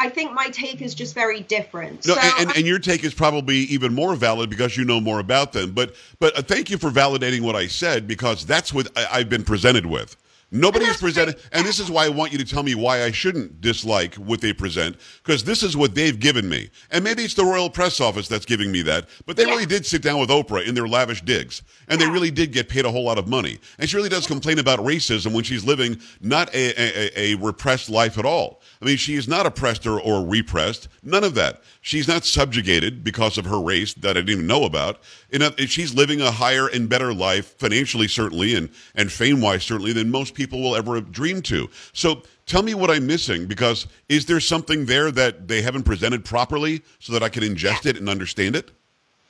I 0.00 0.08
think 0.08 0.32
my 0.32 0.48
take 0.48 0.80
is 0.80 0.94
just 0.94 1.14
very 1.14 1.40
different. 1.42 2.06
No, 2.06 2.14
so 2.14 2.20
and, 2.20 2.48
and, 2.48 2.56
and 2.56 2.66
your 2.66 2.78
take 2.78 3.04
is 3.04 3.12
probably 3.12 3.56
even 3.56 3.94
more 3.94 4.16
valid 4.16 4.48
because 4.48 4.74
you 4.74 4.84
know 4.84 4.98
more 4.98 5.20
about 5.20 5.52
them. 5.52 5.72
But 5.72 5.94
but 6.18 6.36
uh, 6.38 6.42
thank 6.42 6.70
you 6.70 6.78
for 6.78 6.90
validating 6.90 7.42
what 7.42 7.54
I 7.54 7.66
said 7.66 8.08
because 8.08 8.46
that's 8.46 8.72
what 8.72 8.88
I, 8.96 9.06
I've 9.12 9.28
been 9.28 9.44
presented 9.44 9.84
with. 9.84 10.16
Nobody 10.52 10.84
is 10.86 10.96
presented, 10.96 11.36
great. 11.36 11.48
and 11.52 11.64
this 11.66 11.78
is 11.78 11.90
why 11.90 12.06
I 12.06 12.08
want 12.08 12.32
you 12.32 12.38
to 12.38 12.44
tell 12.44 12.62
me 12.64 12.74
why 12.74 13.04
I 13.04 13.12
shouldn't 13.12 13.60
dislike 13.60 14.16
what 14.16 14.40
they 14.40 14.52
present 14.52 14.96
because 15.22 15.44
this 15.44 15.62
is 15.62 15.76
what 15.76 15.94
they've 15.94 16.18
given 16.18 16.48
me. 16.48 16.70
And 16.90 17.04
maybe 17.04 17.22
it's 17.22 17.34
the 17.34 17.44
Royal 17.44 17.70
Press 17.70 18.00
Office 18.00 18.26
that's 18.26 18.44
giving 18.46 18.72
me 18.72 18.82
that, 18.82 19.08
but 19.26 19.36
they 19.36 19.44
Yeah. 19.44 19.50
really 19.50 19.66
did 19.66 19.86
sit 19.86 20.02
down 20.02 20.18
with 20.18 20.28
Oprah 20.28 20.66
in 20.66 20.74
their 20.74 20.88
lavish 20.88 21.22
digs, 21.22 21.62
and 21.88 22.00
they 22.00 22.08
really 22.08 22.30
did 22.32 22.52
get 22.52 22.68
paid 22.68 22.84
a 22.84 22.90
whole 22.90 23.04
lot 23.04 23.16
of 23.18 23.28
money. 23.28 23.58
And 23.78 23.88
she 23.88 23.96
really 23.96 24.08
does 24.08 24.26
complain 24.26 24.58
about 24.58 24.80
racism 24.80 25.32
when 25.32 25.44
she's 25.44 25.64
living 25.64 26.00
not 26.20 26.52
a, 26.54 26.72
a, 26.80 27.32
a 27.32 27.34
repressed 27.36 27.88
life 27.88 28.18
at 28.18 28.24
all. 28.24 28.60
I 28.82 28.86
mean, 28.86 28.96
she 28.96 29.14
is 29.14 29.28
not 29.28 29.46
oppressed 29.46 29.86
or, 29.86 30.00
or 30.00 30.24
repressed. 30.26 30.88
None 31.04 31.22
of 31.22 31.34
that. 31.36 31.62
She's 31.82 32.06
not 32.06 32.24
subjugated 32.24 33.02
because 33.02 33.38
of 33.38 33.46
her 33.46 33.60
race 33.60 33.94
that 33.94 34.10
I 34.10 34.20
didn't 34.20 34.30
even 34.30 34.46
know 34.46 34.64
about. 34.64 35.00
A, 35.32 35.66
she's 35.66 35.94
living 35.94 36.20
a 36.20 36.30
higher 36.30 36.66
and 36.68 36.88
better 36.88 37.14
life, 37.14 37.54
financially 37.58 38.06
certainly, 38.06 38.54
and, 38.54 38.68
and 38.94 39.10
fame-wise 39.10 39.64
certainly, 39.64 39.92
than 39.92 40.10
most 40.10 40.34
people 40.34 40.60
will 40.60 40.76
ever 40.76 40.94
have 40.96 41.10
dreamed 41.10 41.46
to. 41.46 41.70
So 41.92 42.22
tell 42.44 42.62
me 42.62 42.74
what 42.74 42.90
I'm 42.90 43.06
missing, 43.06 43.46
because 43.46 43.86
is 44.08 44.26
there 44.26 44.40
something 44.40 44.86
there 44.86 45.10
that 45.10 45.48
they 45.48 45.62
haven't 45.62 45.84
presented 45.84 46.24
properly 46.24 46.82
so 46.98 47.12
that 47.14 47.22
I 47.22 47.30
can 47.30 47.42
ingest 47.42 47.86
it 47.86 47.96
and 47.96 48.08
understand 48.08 48.56
it? 48.56 48.70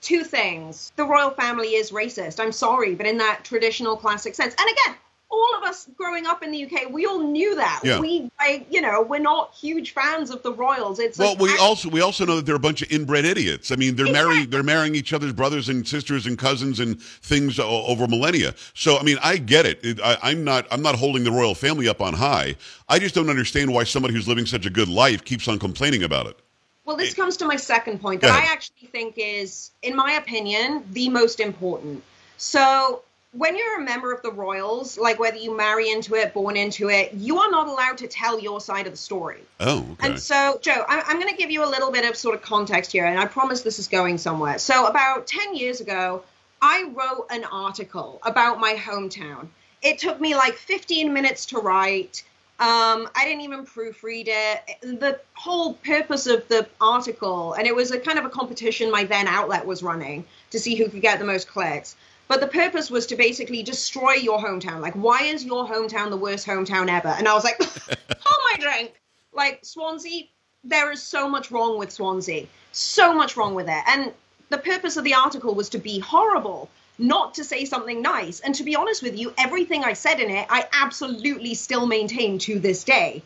two 0.00 0.24
things. 0.24 0.92
The 0.96 1.04
royal 1.04 1.30
family 1.30 1.74
is 1.74 1.90
racist. 1.90 2.40
I'm 2.40 2.52
sorry, 2.52 2.94
but 2.94 3.06
in 3.06 3.18
that 3.18 3.44
traditional 3.44 3.96
classic 3.96 4.34
sense. 4.34 4.54
And 4.58 4.68
again, 4.70 4.96
all 5.30 5.54
of 5.56 5.62
us 5.62 5.88
growing 5.96 6.26
up 6.26 6.42
in 6.42 6.50
the 6.50 6.64
UK, 6.64 6.90
we 6.90 7.06
all 7.06 7.20
knew 7.20 7.54
that. 7.54 7.80
Yeah. 7.84 8.00
We, 8.00 8.30
like, 8.40 8.66
you 8.68 8.80
know, 8.80 9.02
we're 9.02 9.20
not 9.20 9.54
huge 9.54 9.92
fans 9.92 10.30
of 10.30 10.42
the 10.42 10.52
royals. 10.52 10.98
It's 10.98 11.18
Well, 11.18 11.36
we 11.36 11.50
act- 11.50 11.60
also 11.60 11.88
we 11.88 12.00
also 12.00 12.26
know 12.26 12.36
that 12.36 12.46
they're 12.46 12.56
a 12.56 12.58
bunch 12.58 12.82
of 12.82 12.90
inbred 12.90 13.24
idiots. 13.24 13.70
I 13.70 13.76
mean, 13.76 13.94
they're 13.94 14.12
marrying 14.12 14.50
they're 14.50 14.64
marrying 14.64 14.94
each 14.94 15.12
other's 15.12 15.32
brothers 15.32 15.68
and 15.68 15.86
sisters 15.86 16.26
and 16.26 16.36
cousins 16.36 16.80
and 16.80 17.00
things 17.00 17.60
o- 17.60 17.86
over 17.86 18.08
millennia. 18.08 18.54
So, 18.74 18.98
I 18.98 19.02
mean, 19.04 19.18
I 19.22 19.36
get 19.36 19.66
it. 19.66 19.84
it 19.84 20.00
I, 20.02 20.18
I'm 20.22 20.42
not 20.42 20.66
I'm 20.70 20.82
not 20.82 20.96
holding 20.96 21.22
the 21.22 21.30
royal 21.30 21.54
family 21.54 21.88
up 21.88 22.00
on 22.00 22.14
high. 22.14 22.56
I 22.88 22.98
just 22.98 23.14
don't 23.14 23.30
understand 23.30 23.72
why 23.72 23.84
somebody 23.84 24.14
who's 24.14 24.26
living 24.26 24.46
such 24.46 24.66
a 24.66 24.70
good 24.70 24.88
life 24.88 25.24
keeps 25.24 25.46
on 25.46 25.58
complaining 25.60 26.02
about 26.02 26.26
it. 26.26 26.36
Well, 26.84 26.96
this 26.96 27.12
eh. 27.12 27.14
comes 27.16 27.36
to 27.36 27.44
my 27.44 27.56
second 27.56 28.00
point 28.00 28.20
that 28.22 28.32
I 28.32 28.52
actually 28.52 28.88
think 28.88 29.14
is, 29.16 29.70
in 29.82 29.94
my 29.94 30.14
opinion, 30.14 30.82
the 30.90 31.08
most 31.08 31.38
important. 31.38 32.02
So, 32.36 33.02
when 33.32 33.56
you're 33.56 33.80
a 33.80 33.84
member 33.84 34.12
of 34.12 34.22
the 34.22 34.30
royals, 34.30 34.98
like 34.98 35.18
whether 35.20 35.36
you 35.36 35.56
marry 35.56 35.90
into 35.90 36.16
it, 36.16 36.34
born 36.34 36.56
into 36.56 36.88
it, 36.90 37.14
you 37.14 37.38
are 37.38 37.50
not 37.50 37.68
allowed 37.68 37.98
to 37.98 38.08
tell 38.08 38.40
your 38.40 38.60
side 38.60 38.86
of 38.86 38.92
the 38.92 38.98
story. 38.98 39.40
Oh, 39.60 39.78
okay. 39.92 40.08
And 40.08 40.20
so, 40.20 40.58
Joe, 40.62 40.84
I- 40.88 41.02
I'm 41.06 41.20
going 41.20 41.32
to 41.32 41.36
give 41.36 41.50
you 41.50 41.64
a 41.64 41.70
little 41.70 41.92
bit 41.92 42.04
of 42.08 42.16
sort 42.16 42.34
of 42.34 42.42
context 42.42 42.90
here, 42.90 43.04
and 43.04 43.18
I 43.18 43.26
promise 43.26 43.62
this 43.62 43.78
is 43.78 43.86
going 43.86 44.18
somewhere. 44.18 44.58
So, 44.58 44.86
about 44.86 45.28
10 45.28 45.54
years 45.54 45.80
ago, 45.80 46.24
I 46.60 46.90
wrote 46.92 47.28
an 47.30 47.44
article 47.44 48.20
about 48.24 48.58
my 48.58 48.74
hometown. 48.74 49.46
It 49.82 49.98
took 49.98 50.20
me 50.20 50.34
like 50.34 50.54
15 50.54 51.12
minutes 51.12 51.46
to 51.46 51.58
write. 51.58 52.24
Um, 52.58 53.08
I 53.14 53.24
didn't 53.24 53.40
even 53.42 53.64
proofread 53.64 54.24
it. 54.26 54.80
The 54.82 55.18
whole 55.32 55.74
purpose 55.74 56.26
of 56.26 56.46
the 56.48 56.68
article, 56.80 57.54
and 57.54 57.66
it 57.66 57.74
was 57.74 57.90
a 57.90 57.98
kind 57.98 58.18
of 58.18 58.26
a 58.26 58.28
competition 58.28 58.90
my 58.90 59.04
then 59.04 59.26
outlet 59.26 59.64
was 59.64 59.82
running 59.82 60.26
to 60.50 60.58
see 60.58 60.74
who 60.74 60.88
could 60.90 61.00
get 61.00 61.18
the 61.18 61.24
most 61.24 61.48
clicks. 61.48 61.96
But 62.30 62.40
the 62.40 62.46
purpose 62.46 62.92
was 62.92 63.06
to 63.06 63.16
basically 63.16 63.64
destroy 63.64 64.12
your 64.12 64.38
hometown. 64.38 64.78
Like, 64.78 64.94
why 64.94 65.22
is 65.24 65.44
your 65.44 65.66
hometown 65.66 66.10
the 66.10 66.16
worst 66.16 66.46
hometown 66.46 66.88
ever? 66.88 67.08
And 67.08 67.26
I 67.26 67.34
was 67.34 67.42
like, 67.42 67.58
hold 67.60 68.40
my 68.52 68.56
drink. 68.56 68.92
Like, 69.32 69.64
Swansea, 69.64 70.28
there 70.62 70.92
is 70.92 71.02
so 71.02 71.28
much 71.28 71.50
wrong 71.50 71.76
with 71.76 71.90
Swansea. 71.90 72.46
So 72.70 73.12
much 73.12 73.36
wrong 73.36 73.56
with 73.56 73.68
it. 73.68 73.82
And 73.88 74.12
the 74.48 74.58
purpose 74.58 74.96
of 74.96 75.02
the 75.02 75.14
article 75.14 75.56
was 75.56 75.70
to 75.70 75.78
be 75.78 75.98
horrible, 75.98 76.70
not 76.98 77.34
to 77.34 77.42
say 77.42 77.64
something 77.64 78.00
nice. 78.00 78.38
And 78.38 78.54
to 78.54 78.62
be 78.62 78.76
honest 78.76 79.02
with 79.02 79.18
you, 79.18 79.34
everything 79.36 79.82
I 79.82 79.94
said 79.94 80.20
in 80.20 80.30
it, 80.30 80.46
I 80.48 80.68
absolutely 80.72 81.54
still 81.54 81.84
maintain 81.84 82.38
to 82.46 82.60
this 82.60 82.84
day. 82.84 83.24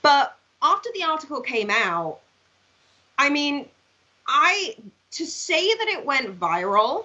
But 0.00 0.34
after 0.62 0.88
the 0.94 1.04
article 1.04 1.42
came 1.42 1.68
out, 1.68 2.20
I 3.18 3.28
mean, 3.28 3.68
I 4.26 4.76
to 5.10 5.26
say 5.26 5.74
that 5.74 5.88
it 5.88 6.06
went 6.06 6.40
viral, 6.40 7.04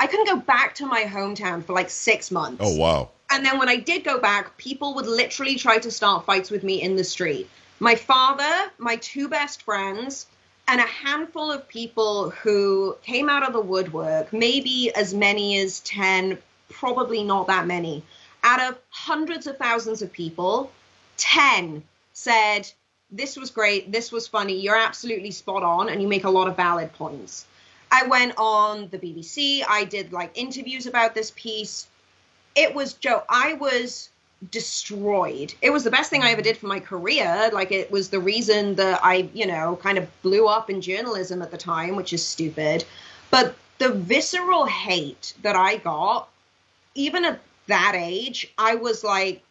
I 0.00 0.06
couldn't 0.06 0.26
go 0.26 0.36
back 0.36 0.74
to 0.76 0.86
my 0.86 1.02
hometown 1.02 1.62
for 1.62 1.74
like 1.74 1.90
six 1.90 2.30
months. 2.30 2.62
oh, 2.64 2.74
wow. 2.74 3.10
And 3.30 3.44
then 3.44 3.58
when 3.58 3.68
I 3.68 3.76
did 3.76 4.02
go 4.02 4.18
back, 4.18 4.56
people 4.56 4.94
would 4.94 5.06
literally 5.06 5.56
try 5.56 5.78
to 5.78 5.90
start 5.90 6.24
fights 6.24 6.50
with 6.50 6.64
me 6.64 6.80
in 6.80 6.96
the 6.96 7.04
street. 7.04 7.48
My 7.80 7.94
father, 7.94 8.70
my 8.78 8.96
two 8.96 9.28
best 9.28 9.62
friends, 9.62 10.26
and 10.66 10.80
a 10.80 10.86
handful 10.86 11.52
of 11.52 11.68
people 11.68 12.30
who 12.30 12.96
came 13.02 13.28
out 13.28 13.46
of 13.46 13.52
the 13.52 13.60
woodwork, 13.60 14.32
maybe 14.32 14.90
as 14.94 15.12
many 15.12 15.58
as 15.58 15.80
10, 15.80 16.38
probably 16.70 17.22
not 17.22 17.46
that 17.48 17.66
many. 17.66 18.02
Out 18.42 18.62
of 18.62 18.78
hundreds 18.88 19.46
of 19.46 19.58
thousands 19.58 20.00
of 20.00 20.10
people, 20.10 20.72
10 21.18 21.82
said, 22.14 22.70
This 23.10 23.36
was 23.36 23.50
great, 23.50 23.92
this 23.92 24.10
was 24.10 24.26
funny, 24.26 24.60
you're 24.60 24.78
absolutely 24.78 25.30
spot 25.30 25.62
on, 25.62 25.90
and 25.90 26.00
you 26.00 26.08
make 26.08 26.24
a 26.24 26.30
lot 26.30 26.48
of 26.48 26.56
valid 26.56 26.90
points. 26.94 27.44
I 27.90 28.06
went 28.06 28.34
on 28.36 28.88
the 28.90 28.98
BBC, 28.98 29.62
I 29.68 29.84
did 29.84 30.12
like 30.12 30.30
interviews 30.34 30.86
about 30.86 31.14
this 31.14 31.32
piece. 31.34 31.88
It 32.54 32.74
was 32.74 32.94
Joe, 32.94 33.22
I 33.28 33.54
was 33.54 34.10
destroyed. 34.50 35.52
It 35.60 35.70
was 35.70 35.84
the 35.84 35.90
best 35.90 36.08
thing 36.08 36.22
I 36.22 36.30
ever 36.30 36.42
did 36.42 36.56
for 36.56 36.66
my 36.66 36.80
career. 36.80 37.50
Like 37.52 37.72
it 37.72 37.90
was 37.90 38.08
the 38.08 38.20
reason 38.20 38.74
that 38.76 39.00
I, 39.02 39.28
you 39.34 39.46
know, 39.46 39.78
kind 39.82 39.98
of 39.98 40.08
blew 40.22 40.46
up 40.46 40.70
in 40.70 40.80
journalism 40.80 41.42
at 41.42 41.50
the 41.50 41.58
time, 41.58 41.96
which 41.96 42.12
is 42.12 42.24
stupid. 42.24 42.84
But 43.30 43.54
the 43.78 43.90
visceral 43.92 44.66
hate 44.66 45.34
that 45.42 45.56
I 45.56 45.76
got, 45.76 46.28
even 46.94 47.24
at 47.24 47.40
that 47.66 47.94
age, 47.96 48.52
I 48.56 48.76
was 48.76 49.04
like 49.04 49.42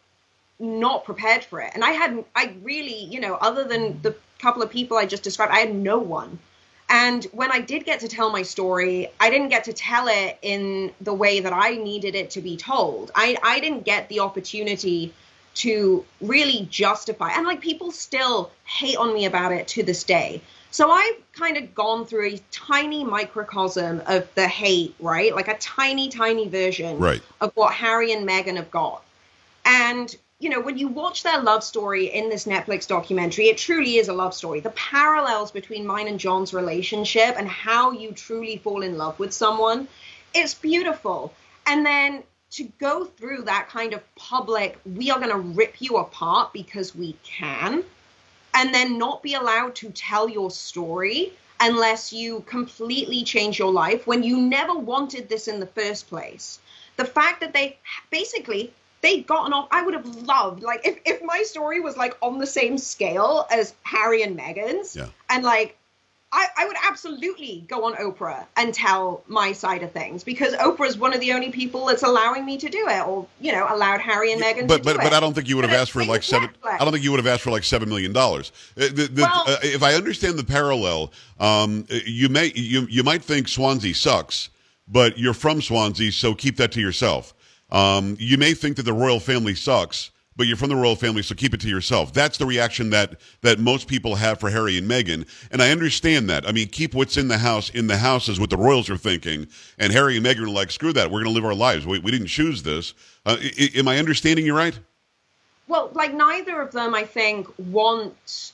not 0.58 1.04
prepared 1.04 1.44
for 1.44 1.60
it. 1.60 1.70
And 1.74 1.84
I 1.84 1.90
had 1.92 2.24
I 2.34 2.54
really, 2.62 3.04
you 3.04 3.20
know, 3.20 3.34
other 3.34 3.64
than 3.64 4.00
the 4.02 4.14
couple 4.38 4.62
of 4.62 4.70
people 4.70 4.96
I 4.96 5.06
just 5.06 5.22
described, 5.22 5.52
I 5.52 5.60
had 5.60 5.74
no 5.74 5.98
one. 5.98 6.38
And 6.90 7.24
when 7.26 7.52
I 7.52 7.60
did 7.60 7.84
get 7.84 8.00
to 8.00 8.08
tell 8.08 8.30
my 8.30 8.42
story, 8.42 9.08
I 9.20 9.30
didn't 9.30 9.48
get 9.48 9.64
to 9.64 9.72
tell 9.72 10.08
it 10.08 10.38
in 10.42 10.92
the 11.00 11.14
way 11.14 11.38
that 11.38 11.52
I 11.52 11.76
needed 11.76 12.16
it 12.16 12.30
to 12.30 12.40
be 12.40 12.56
told. 12.56 13.12
I, 13.14 13.36
I 13.42 13.60
didn't 13.60 13.84
get 13.84 14.08
the 14.08 14.20
opportunity 14.20 15.14
to 15.54 16.04
really 16.20 16.66
justify. 16.68 17.30
And 17.30 17.46
like 17.46 17.60
people 17.60 17.92
still 17.92 18.50
hate 18.64 18.96
on 18.96 19.14
me 19.14 19.24
about 19.24 19.52
it 19.52 19.68
to 19.68 19.84
this 19.84 20.02
day. 20.02 20.42
So 20.72 20.90
I've 20.90 21.16
kind 21.32 21.56
of 21.56 21.74
gone 21.74 22.06
through 22.06 22.34
a 22.34 22.40
tiny 22.50 23.04
microcosm 23.04 24.02
of 24.06 24.32
the 24.34 24.48
hate, 24.48 24.94
right? 25.00 25.34
Like 25.34 25.48
a 25.48 25.58
tiny, 25.58 26.08
tiny 26.08 26.48
version 26.48 26.98
Right. 26.98 27.22
of 27.40 27.52
what 27.54 27.72
Harry 27.72 28.12
and 28.12 28.28
Meghan 28.28 28.56
have 28.56 28.70
got. 28.70 29.02
And 29.64 30.14
you 30.40 30.48
know, 30.48 30.60
when 30.60 30.78
you 30.78 30.88
watch 30.88 31.22
their 31.22 31.40
love 31.42 31.62
story 31.62 32.06
in 32.06 32.30
this 32.30 32.46
Netflix 32.46 32.88
documentary, 32.88 33.48
it 33.48 33.58
truly 33.58 33.96
is 33.98 34.08
a 34.08 34.12
love 34.14 34.32
story. 34.32 34.60
The 34.60 34.70
parallels 34.70 35.50
between 35.50 35.86
mine 35.86 36.08
and 36.08 36.18
John's 36.18 36.54
relationship 36.54 37.34
and 37.36 37.46
how 37.46 37.92
you 37.92 38.12
truly 38.12 38.56
fall 38.56 38.80
in 38.80 38.96
love 38.96 39.18
with 39.18 39.34
someone, 39.34 39.86
it's 40.34 40.54
beautiful. 40.54 41.34
And 41.66 41.84
then 41.84 42.22
to 42.52 42.64
go 42.80 43.04
through 43.04 43.42
that 43.42 43.68
kind 43.68 43.92
of 43.92 44.14
public, 44.16 44.78
we 44.96 45.10
are 45.10 45.18
going 45.18 45.30
to 45.30 45.36
rip 45.36 45.78
you 45.78 45.98
apart 45.98 46.54
because 46.54 46.96
we 46.96 47.16
can, 47.22 47.84
and 48.54 48.74
then 48.74 48.96
not 48.96 49.22
be 49.22 49.34
allowed 49.34 49.74
to 49.76 49.90
tell 49.90 50.26
your 50.26 50.50
story 50.50 51.34
unless 51.60 52.14
you 52.14 52.40
completely 52.46 53.24
change 53.24 53.58
your 53.58 53.70
life 53.70 54.06
when 54.06 54.22
you 54.22 54.40
never 54.40 54.74
wanted 54.74 55.28
this 55.28 55.48
in 55.48 55.60
the 55.60 55.66
first 55.66 56.08
place. 56.08 56.58
The 56.96 57.04
fact 57.04 57.40
that 57.40 57.52
they 57.52 57.78
basically 58.10 58.72
they'd 59.02 59.26
gotten 59.26 59.52
off 59.52 59.66
i 59.70 59.82
would 59.82 59.94
have 59.94 60.06
loved 60.26 60.62
like 60.62 60.86
if, 60.86 60.98
if 61.04 61.22
my 61.22 61.42
story 61.42 61.80
was 61.80 61.96
like 61.96 62.16
on 62.22 62.38
the 62.38 62.46
same 62.46 62.76
scale 62.78 63.46
as 63.50 63.74
harry 63.82 64.22
and 64.22 64.38
meghan's 64.38 64.94
Yeah. 64.96 65.06
and 65.28 65.44
like 65.44 65.76
I, 66.32 66.46
I 66.58 66.66
would 66.68 66.76
absolutely 66.88 67.64
go 67.66 67.86
on 67.86 67.94
oprah 67.94 68.46
and 68.56 68.72
tell 68.72 69.24
my 69.26 69.50
side 69.50 69.82
of 69.82 69.90
things 69.90 70.22
because 70.22 70.54
oprah 70.54 70.86
is 70.86 70.96
one 70.96 71.12
of 71.12 71.18
the 71.18 71.32
only 71.32 71.50
people 71.50 71.86
that's 71.86 72.04
allowing 72.04 72.46
me 72.46 72.56
to 72.58 72.68
do 72.68 72.86
it 72.88 73.04
or 73.04 73.26
you 73.40 73.50
know 73.50 73.66
allowed 73.68 74.00
harry 74.00 74.32
and 74.32 74.40
meghan 74.40 74.68
But 74.68 74.78
to 74.78 74.84
but 74.84 74.92
do 74.92 74.98
but 74.98 75.06
it. 75.06 75.12
I 75.12 75.18
don't 75.18 75.34
think 75.34 75.48
you 75.48 75.56
would 75.56 75.64
have 75.64 75.72
But 75.72 75.80
asked 75.80 75.90
for 75.90 76.04
like 76.04 76.22
seven. 76.22 76.50
Netflix. 76.62 76.74
I 76.80 76.84
don't 76.84 76.92
think 76.92 77.02
you 77.02 77.10
would 77.10 77.18
have 77.18 77.26
asked 77.26 77.42
for 77.42 77.50
like 77.50 77.64
seven 77.64 77.88
million 77.88 78.12
dollars. 78.12 78.52
Uh, 78.80 78.86
Well- 79.16 79.44
uh, 79.48 79.56
if 79.64 79.82
I 79.82 79.94
understand 79.94 80.38
the 80.38 80.44
parallel, 80.44 81.10
um, 81.40 81.84
you 82.06 82.28
may 82.28 82.52
you 82.54 82.86
you 82.88 83.02
might 83.02 83.24
think 83.24 83.48
Swansea 83.48 83.92
sucks, 83.94 84.50
but 84.86 85.18
you're 85.18 85.34
from 85.34 85.60
Swansea, 85.60 86.12
so 86.12 86.32
keep 86.34 86.58
that 86.58 86.70
to 86.72 86.80
yourself. 86.80 87.34
Um, 87.72 88.16
you 88.18 88.36
may 88.38 88.54
think 88.54 88.76
that 88.76 88.84
the 88.84 88.92
royal 88.92 89.20
family 89.20 89.54
sucks, 89.54 90.10
but 90.36 90.46
you're 90.46 90.56
from 90.56 90.70
the 90.70 90.76
royal 90.76 90.96
family, 90.96 91.22
so 91.22 91.34
keep 91.34 91.52
it 91.54 91.60
to 91.60 91.68
yourself. 91.68 92.12
That's 92.12 92.38
the 92.38 92.46
reaction 92.46 92.90
that 92.90 93.20
that 93.42 93.58
most 93.58 93.88
people 93.88 94.14
have 94.14 94.40
for 94.40 94.48
Harry 94.50 94.78
and 94.78 94.88
Meghan, 94.90 95.26
and 95.50 95.60
I 95.62 95.70
understand 95.70 96.30
that. 96.30 96.48
I 96.48 96.52
mean, 96.52 96.68
keep 96.68 96.94
what's 96.94 97.16
in 97.16 97.28
the 97.28 97.38
house 97.38 97.70
in 97.70 97.86
the 97.88 97.96
house 97.98 98.28
is 98.28 98.40
what 98.40 98.50
the 98.50 98.56
royals 98.56 98.88
are 98.88 98.96
thinking, 98.96 99.46
and 99.78 99.92
Harry 99.92 100.16
and 100.16 100.24
Meghan 100.24 100.44
are 100.44 100.48
like, 100.48 100.70
screw 100.70 100.92
that, 100.94 101.10
we're 101.10 101.22
going 101.22 101.34
to 101.34 101.38
live 101.40 101.44
our 101.44 101.54
lives. 101.54 101.86
We, 101.86 101.98
we 101.98 102.10
didn't 102.10 102.28
choose 102.28 102.62
this. 102.62 102.94
Uh, 103.26 103.36
i- 103.40 103.70
am 103.76 103.86
I 103.88 103.98
understanding 103.98 104.46
you 104.46 104.56
right? 104.56 104.78
well 105.68 105.90
like 105.92 106.12
neither 106.12 106.60
of 106.60 106.72
them 106.72 106.94
i 106.96 107.04
think 107.04 107.46
want 107.58 108.52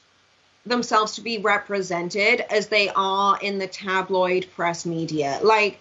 themselves 0.66 1.14
to 1.14 1.22
be 1.22 1.38
represented 1.38 2.40
as 2.52 2.66
they 2.66 2.90
are 2.94 3.38
in 3.40 3.58
the 3.58 3.66
tabloid 3.66 4.46
press 4.54 4.84
media 4.84 5.38
like 5.42 5.78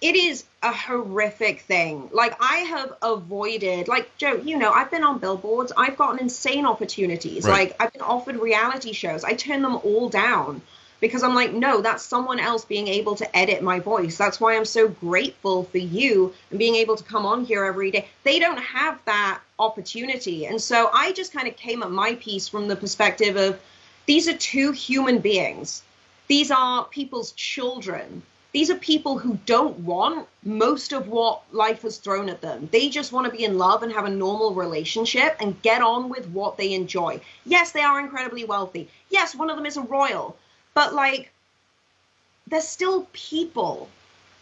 it 0.00 0.14
is 0.14 0.44
a 0.62 0.72
horrific 0.72 1.60
thing. 1.60 2.08
Like 2.12 2.36
i 2.40 2.58
have 2.58 2.92
avoided 3.02 3.88
like 3.88 4.16
joe 4.18 4.34
you 4.34 4.58
know 4.58 4.70
i've 4.72 4.90
been 4.90 5.04
on 5.04 5.18
billboards. 5.18 5.72
I've 5.76 5.96
gotten 5.96 6.18
insane 6.18 6.66
opportunities. 6.66 7.44
Right. 7.44 7.68
like 7.68 7.76
i've 7.80 7.92
been 7.92 8.02
offered 8.02 8.36
reality 8.36 8.92
shows. 8.92 9.24
I 9.24 9.34
turn 9.34 9.62
them 9.62 9.76
all 9.76 10.08
down 10.08 10.62
because 11.00 11.22
i'm 11.22 11.34
like 11.34 11.52
no 11.52 11.80
that's 11.80 12.02
someone 12.02 12.40
else 12.40 12.64
being 12.64 12.88
able 12.88 13.16
to 13.16 13.36
edit 13.36 13.62
my 13.62 13.80
voice. 13.80 14.16
That's 14.16 14.40
why 14.40 14.56
i'm 14.56 14.64
so 14.64 14.88
grateful 14.88 15.64
for 15.64 15.78
you 15.78 16.34
and 16.50 16.58
being 16.58 16.76
able 16.76 16.96
to 16.96 17.04
come 17.04 17.24
on 17.24 17.44
here 17.44 17.64
every 17.64 17.90
day. 17.90 18.08
They 18.24 18.38
don't 18.38 18.58
have 18.58 19.00
that 19.06 19.40
opportunity. 19.58 20.46
And 20.46 20.60
so 20.60 20.90
i 20.92 21.12
just 21.12 21.32
kind 21.32 21.48
of 21.48 21.56
came 21.56 21.82
at 21.82 21.90
my 21.90 22.16
piece 22.16 22.48
from 22.48 22.68
the 22.68 22.76
perspective 22.76 23.36
of 23.36 23.58
these 24.06 24.28
are 24.28 24.36
two 24.36 24.72
human 24.72 25.18
beings. 25.18 25.82
These 26.28 26.50
are 26.50 26.84
people's 26.84 27.32
children. 27.32 28.22
These 28.52 28.70
are 28.70 28.76
people 28.76 29.18
who 29.18 29.38
don't 29.44 29.80
want 29.80 30.26
most 30.42 30.92
of 30.92 31.08
what 31.08 31.42
life 31.52 31.82
has 31.82 31.98
thrown 31.98 32.28
at 32.28 32.40
them. 32.40 32.68
They 32.72 32.88
just 32.88 33.12
want 33.12 33.26
to 33.26 33.36
be 33.36 33.44
in 33.44 33.58
love 33.58 33.82
and 33.82 33.92
have 33.92 34.06
a 34.06 34.10
normal 34.10 34.54
relationship 34.54 35.36
and 35.40 35.60
get 35.62 35.82
on 35.82 36.08
with 36.08 36.26
what 36.28 36.56
they 36.56 36.72
enjoy. 36.72 37.20
Yes, 37.44 37.72
they 37.72 37.82
are 37.82 38.00
incredibly 38.00 38.44
wealthy. 38.44 38.88
Yes, 39.10 39.34
one 39.34 39.50
of 39.50 39.56
them 39.56 39.66
is 39.66 39.76
a 39.76 39.82
royal. 39.82 40.36
But 40.74 40.94
like 40.94 41.30
they're 42.46 42.60
still 42.60 43.08
people. 43.12 43.88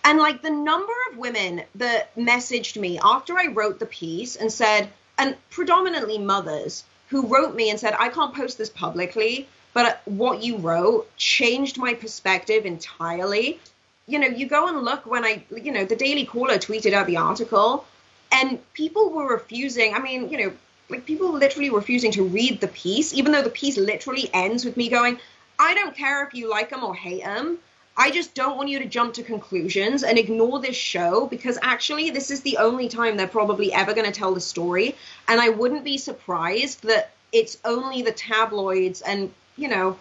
And 0.05 0.19
like 0.19 0.43
the 0.43 0.51
number 0.51 0.93
of 1.11 1.19
women 1.19 1.63
that 1.77 2.15
messaged 2.15 2.79
me 2.79 2.99
after 3.03 3.39
I 3.39 3.47
wrote 3.47 3.79
the 3.79 3.87
piece 3.87 4.37
and 4.37 4.53
said, 4.53 4.91
and 5.17 5.37
predominantly 5.51 6.19
mothers 6.19 6.85
who 7.09 7.27
wrote 7.27 7.55
me 7.55 7.71
and 7.71 7.81
said, 7.81 7.95
I 7.99 8.11
can't 8.11 8.35
post 8.35 8.59
this 8.59 8.69
publicly, 8.69 9.49
but 9.73 10.03
what 10.05 10.43
you 10.43 10.59
wrote 10.59 11.09
changed 11.17 11.79
my 11.79 11.95
perspective 11.95 12.67
entirely. 12.67 13.61
You 14.07 14.19
know, 14.19 14.27
you 14.27 14.47
go 14.47 14.69
and 14.69 14.83
look 14.83 15.07
when 15.07 15.25
I, 15.25 15.45
you 15.55 15.73
know, 15.73 15.85
the 15.85 15.97
Daily 15.97 16.27
Caller 16.27 16.59
tweeted 16.59 16.93
out 16.93 17.07
the 17.07 17.17
article 17.17 17.87
and 18.31 18.59
people 18.75 19.11
were 19.11 19.29
refusing. 19.29 19.95
I 19.95 19.99
mean, 19.99 20.29
you 20.29 20.39
know, 20.39 20.53
like 20.91 21.07
people 21.07 21.33
literally 21.33 21.71
refusing 21.71 22.13
to 22.13 22.25
read 22.25 22.61
the 22.61 22.69
piece, 22.69 23.15
even 23.15 23.33
though 23.33 23.43
the 23.43 23.51
piece 23.51 23.79
literally 23.79 24.29
ends 24.35 24.65
with 24.65 24.77
me 24.77 24.89
going, 24.89 25.19
I 25.59 25.75
don't 25.75 25.97
care 25.97 26.27
if 26.27 26.35
you 26.35 26.51
like 26.51 26.71
them 26.71 26.85
or 26.85 26.95
hate 26.95 27.25
them. 27.25 27.59
I 27.97 28.11
just 28.11 28.35
don't 28.35 28.57
want 28.57 28.69
you 28.69 28.81
to 28.81 28.87
jump 28.87 29.15
to 29.15 29.23
conclusions 29.23 30.03
and 30.03 30.19
ignore 30.19 30.59
this 30.59 30.77
show 30.77 31.27
because 31.27 31.59
actually, 31.63 32.11
this 32.11 32.31
is 32.31 32.41
the 32.41 32.57
only 32.59 32.89
time 32.89 33.17
they're 33.17 33.29
probably 33.29 33.73
ever 33.73 33.95
going 33.95 34.07
to 34.07 34.19
tell 34.19 34.35
the 34.35 34.41
story. 34.41 34.97
And 35.29 35.41
I 35.41 35.51
wouldn't 35.51 35.85
be 35.85 35.97
surprised 35.97 36.83
that 36.83 37.13
it's 37.33 37.59
only 37.65 38.03
the 38.03 38.13
tabloids 38.13 39.01
and, 39.01 39.33
you 39.57 39.69
know, 39.69 39.97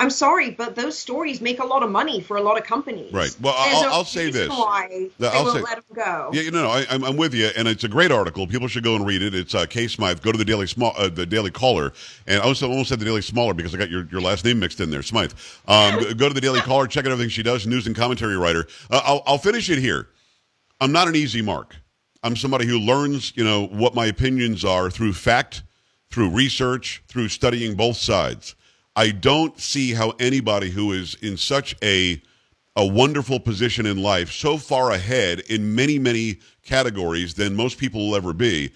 I'm 0.00 0.08
sorry, 0.08 0.50
but 0.50 0.76
those 0.76 0.98
stories 0.98 1.42
make 1.42 1.60
a 1.60 1.64
lot 1.64 1.82
of 1.82 1.90
money 1.90 2.22
for 2.22 2.38
a 2.38 2.40
lot 2.40 2.56
of 2.58 2.64
companies. 2.64 3.12
Right. 3.12 3.36
Well, 3.38 3.54
There's 3.66 3.82
I'll, 3.82 3.92
I'll 3.92 4.04
say 4.06 4.30
this. 4.30 4.48
Why 4.48 5.10
they 5.18 5.28
I'll 5.28 5.44
won't 5.44 5.58
say- 5.58 5.62
let 5.62 5.74
them 5.76 5.84
go. 5.94 6.30
Yeah, 6.32 6.40
you 6.40 6.50
know, 6.50 6.68
I, 6.70 6.86
I'm, 6.88 7.04
I'm 7.04 7.16
with 7.18 7.34
you, 7.34 7.50
and 7.54 7.68
it's 7.68 7.84
a 7.84 7.88
great 7.88 8.10
article. 8.10 8.46
People 8.46 8.66
should 8.66 8.82
go 8.82 8.96
and 8.96 9.06
read 9.06 9.20
it. 9.20 9.34
It's 9.34 9.54
uh, 9.54 9.66
Kay 9.66 9.88
Smythe. 9.88 10.22
Go 10.22 10.32
to 10.32 10.38
the 10.38 10.44
Daily 10.44 10.66
Small, 10.66 10.94
uh, 10.96 11.10
the 11.10 11.26
Daily 11.26 11.50
Caller, 11.50 11.92
and 12.26 12.40
I 12.40 12.44
also 12.46 12.70
almost 12.70 12.88
said 12.88 12.98
the 12.98 13.04
Daily 13.04 13.20
Smaller 13.20 13.52
because 13.52 13.74
I 13.74 13.78
got 13.78 13.90
your, 13.90 14.06
your 14.10 14.22
last 14.22 14.42
name 14.42 14.58
mixed 14.58 14.80
in 14.80 14.90
there, 14.90 15.02
Smythe. 15.02 15.32
Um, 15.68 16.00
go 16.16 16.28
to 16.28 16.34
the 16.34 16.40
Daily 16.40 16.60
Caller, 16.60 16.86
check 16.86 17.04
out 17.04 17.12
everything 17.12 17.28
she 17.28 17.42
does. 17.42 17.66
News 17.66 17.86
and 17.86 17.94
commentary 17.94 18.38
writer. 18.38 18.66
Uh, 18.90 19.02
I'll, 19.04 19.22
I'll 19.26 19.38
finish 19.38 19.68
it 19.68 19.78
here. 19.78 20.08
I'm 20.80 20.92
not 20.92 21.08
an 21.08 21.14
easy 21.14 21.42
mark. 21.42 21.76
I'm 22.22 22.36
somebody 22.36 22.66
who 22.66 22.78
learns, 22.78 23.34
you 23.36 23.44
know, 23.44 23.66
what 23.66 23.94
my 23.94 24.06
opinions 24.06 24.64
are 24.64 24.90
through 24.90 25.12
fact, 25.12 25.62
through 26.10 26.30
research, 26.30 27.02
through 27.06 27.28
studying 27.28 27.74
both 27.74 27.98
sides. 27.98 28.54
I 28.96 29.10
don't 29.10 29.58
see 29.58 29.92
how 29.94 30.10
anybody 30.18 30.70
who 30.70 30.92
is 30.92 31.14
in 31.14 31.36
such 31.36 31.76
a 31.82 32.22
a 32.76 32.86
wonderful 32.86 33.40
position 33.40 33.84
in 33.84 34.00
life, 34.00 34.30
so 34.32 34.56
far 34.56 34.92
ahead 34.92 35.40
in 35.40 35.74
many, 35.74 35.98
many 35.98 36.38
categories 36.62 37.34
than 37.34 37.54
most 37.54 37.78
people 37.78 38.08
will 38.08 38.16
ever 38.16 38.32
be, 38.32 38.72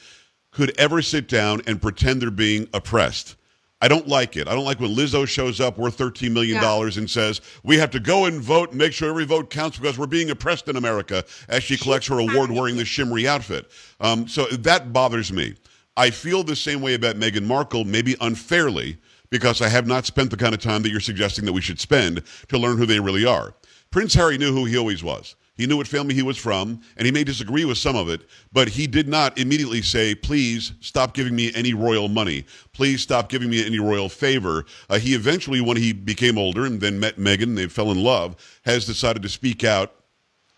could 0.51 0.79
ever 0.79 1.01
sit 1.01 1.29
down 1.29 1.63
and 1.67 1.81
pretend 1.81 2.21
they're 2.21 2.31
being 2.31 2.69
oppressed. 2.75 3.37
I 3.81 3.89
don't 3.89 4.09
like 4.09 4.37
it. 4.37 4.49
I 4.49 4.55
don't 4.55 4.65
like 4.65 4.81
when 4.81 4.95
Lizzo 4.95 5.29
shows 5.29 5.61
up 5.61 5.79
worth 5.79 5.99
$13 5.99 6.33
million 6.33 6.63
and 6.63 7.11
says, 7.11 7.41
we 7.63 7.77
have 7.79 7.91
to 7.91 8.01
go 8.01 8.25
and 8.25 8.41
vote 8.41 8.71
and 8.71 8.79
make 8.79 8.93
sure 8.93 9.11
every 9.11 9.27
vote 9.27 9.51
counts 9.51 9.79
because 9.79 9.99
we're 9.99 10.07
being 10.07 10.31
oppressed 10.31 10.69
in 10.69 10.77
America 10.77 11.25
as 11.49 11.63
she 11.63 11.77
collects 11.77 12.07
her 12.07 12.19
award 12.19 12.51
wearing 12.51 12.77
the 12.77 12.85
shimmery 12.85 13.29
outfit. 13.29 13.71
Um, 14.01 14.27
so 14.27 14.47
that 14.47 14.93
bothers 14.93 15.33
me. 15.33 15.55
I 15.97 16.11
feel 16.11 16.43
the 16.43 16.57
same 16.57 16.81
way 16.81 16.95
about 16.95 17.17
Meghan 17.17 17.45
Markle, 17.45 17.85
maybe 17.85 18.17
unfairly, 18.21 18.97
because 19.35 19.61
I 19.61 19.69
have 19.69 19.89
not 19.89 20.07
spent 20.07 20.31
the 20.31 20.37
kind 20.37 20.55
of 20.55 20.61
time 20.61 20.83
that 20.83 20.91
you're 20.91 21.01
suggesting 21.01 21.45
that 21.45 21.53
we 21.53 21.61
should 21.61 21.81
spend 21.81 22.23
to 22.47 22.57
learn 22.57 22.79
who 22.79 22.87
they 22.87 23.01
really 23.01 23.27
are. 23.27 23.53
Prince 23.91 24.15
Harry 24.15 24.39
knew 24.39 24.53
who 24.53 24.65
he 24.65 24.79
always 24.79 25.03
was. 25.03 25.35
He 25.57 25.67
knew 25.67 25.77
what 25.77 25.89
family 25.89 26.15
he 26.15 26.23
was 26.23 26.37
from, 26.37 26.81
and 26.97 27.05
he 27.05 27.11
may 27.11 27.25
disagree 27.25 27.65
with 27.65 27.77
some 27.77 27.97
of 27.97 28.09
it, 28.09 28.29
but 28.53 28.69
he 28.69 28.87
did 28.87 29.09
not 29.09 29.37
immediately 29.37 29.83
say, 29.83 30.15
please 30.15 30.75
stop 30.79 31.15
giving 31.15 31.35
me 31.35 31.51
any 31.53 31.75
royal 31.75 32.07
money. 32.07 32.47
Please 32.73 33.03
stop 33.03 33.29
giving 33.29 33.51
me 33.51 33.67
any 33.67 33.81
royal 33.81 34.09
favor. 34.09 34.67
Uh, 34.89 35.01
he 35.01 35.17
eventually, 35.17 35.61
when 35.61 35.77
he 35.77 35.93
became 35.93 36.39
older 36.39 36.65
and 36.65 36.81
then 36.81 37.01
met 37.01 37.17
Meghan, 37.17 37.57
they 37.57 37.67
fell 37.67 37.91
in 37.91 38.05
love, 38.05 38.37
has 38.65 38.87
decided 38.87 39.21
to 39.23 39.29
speak 39.29 39.65
out 39.65 39.97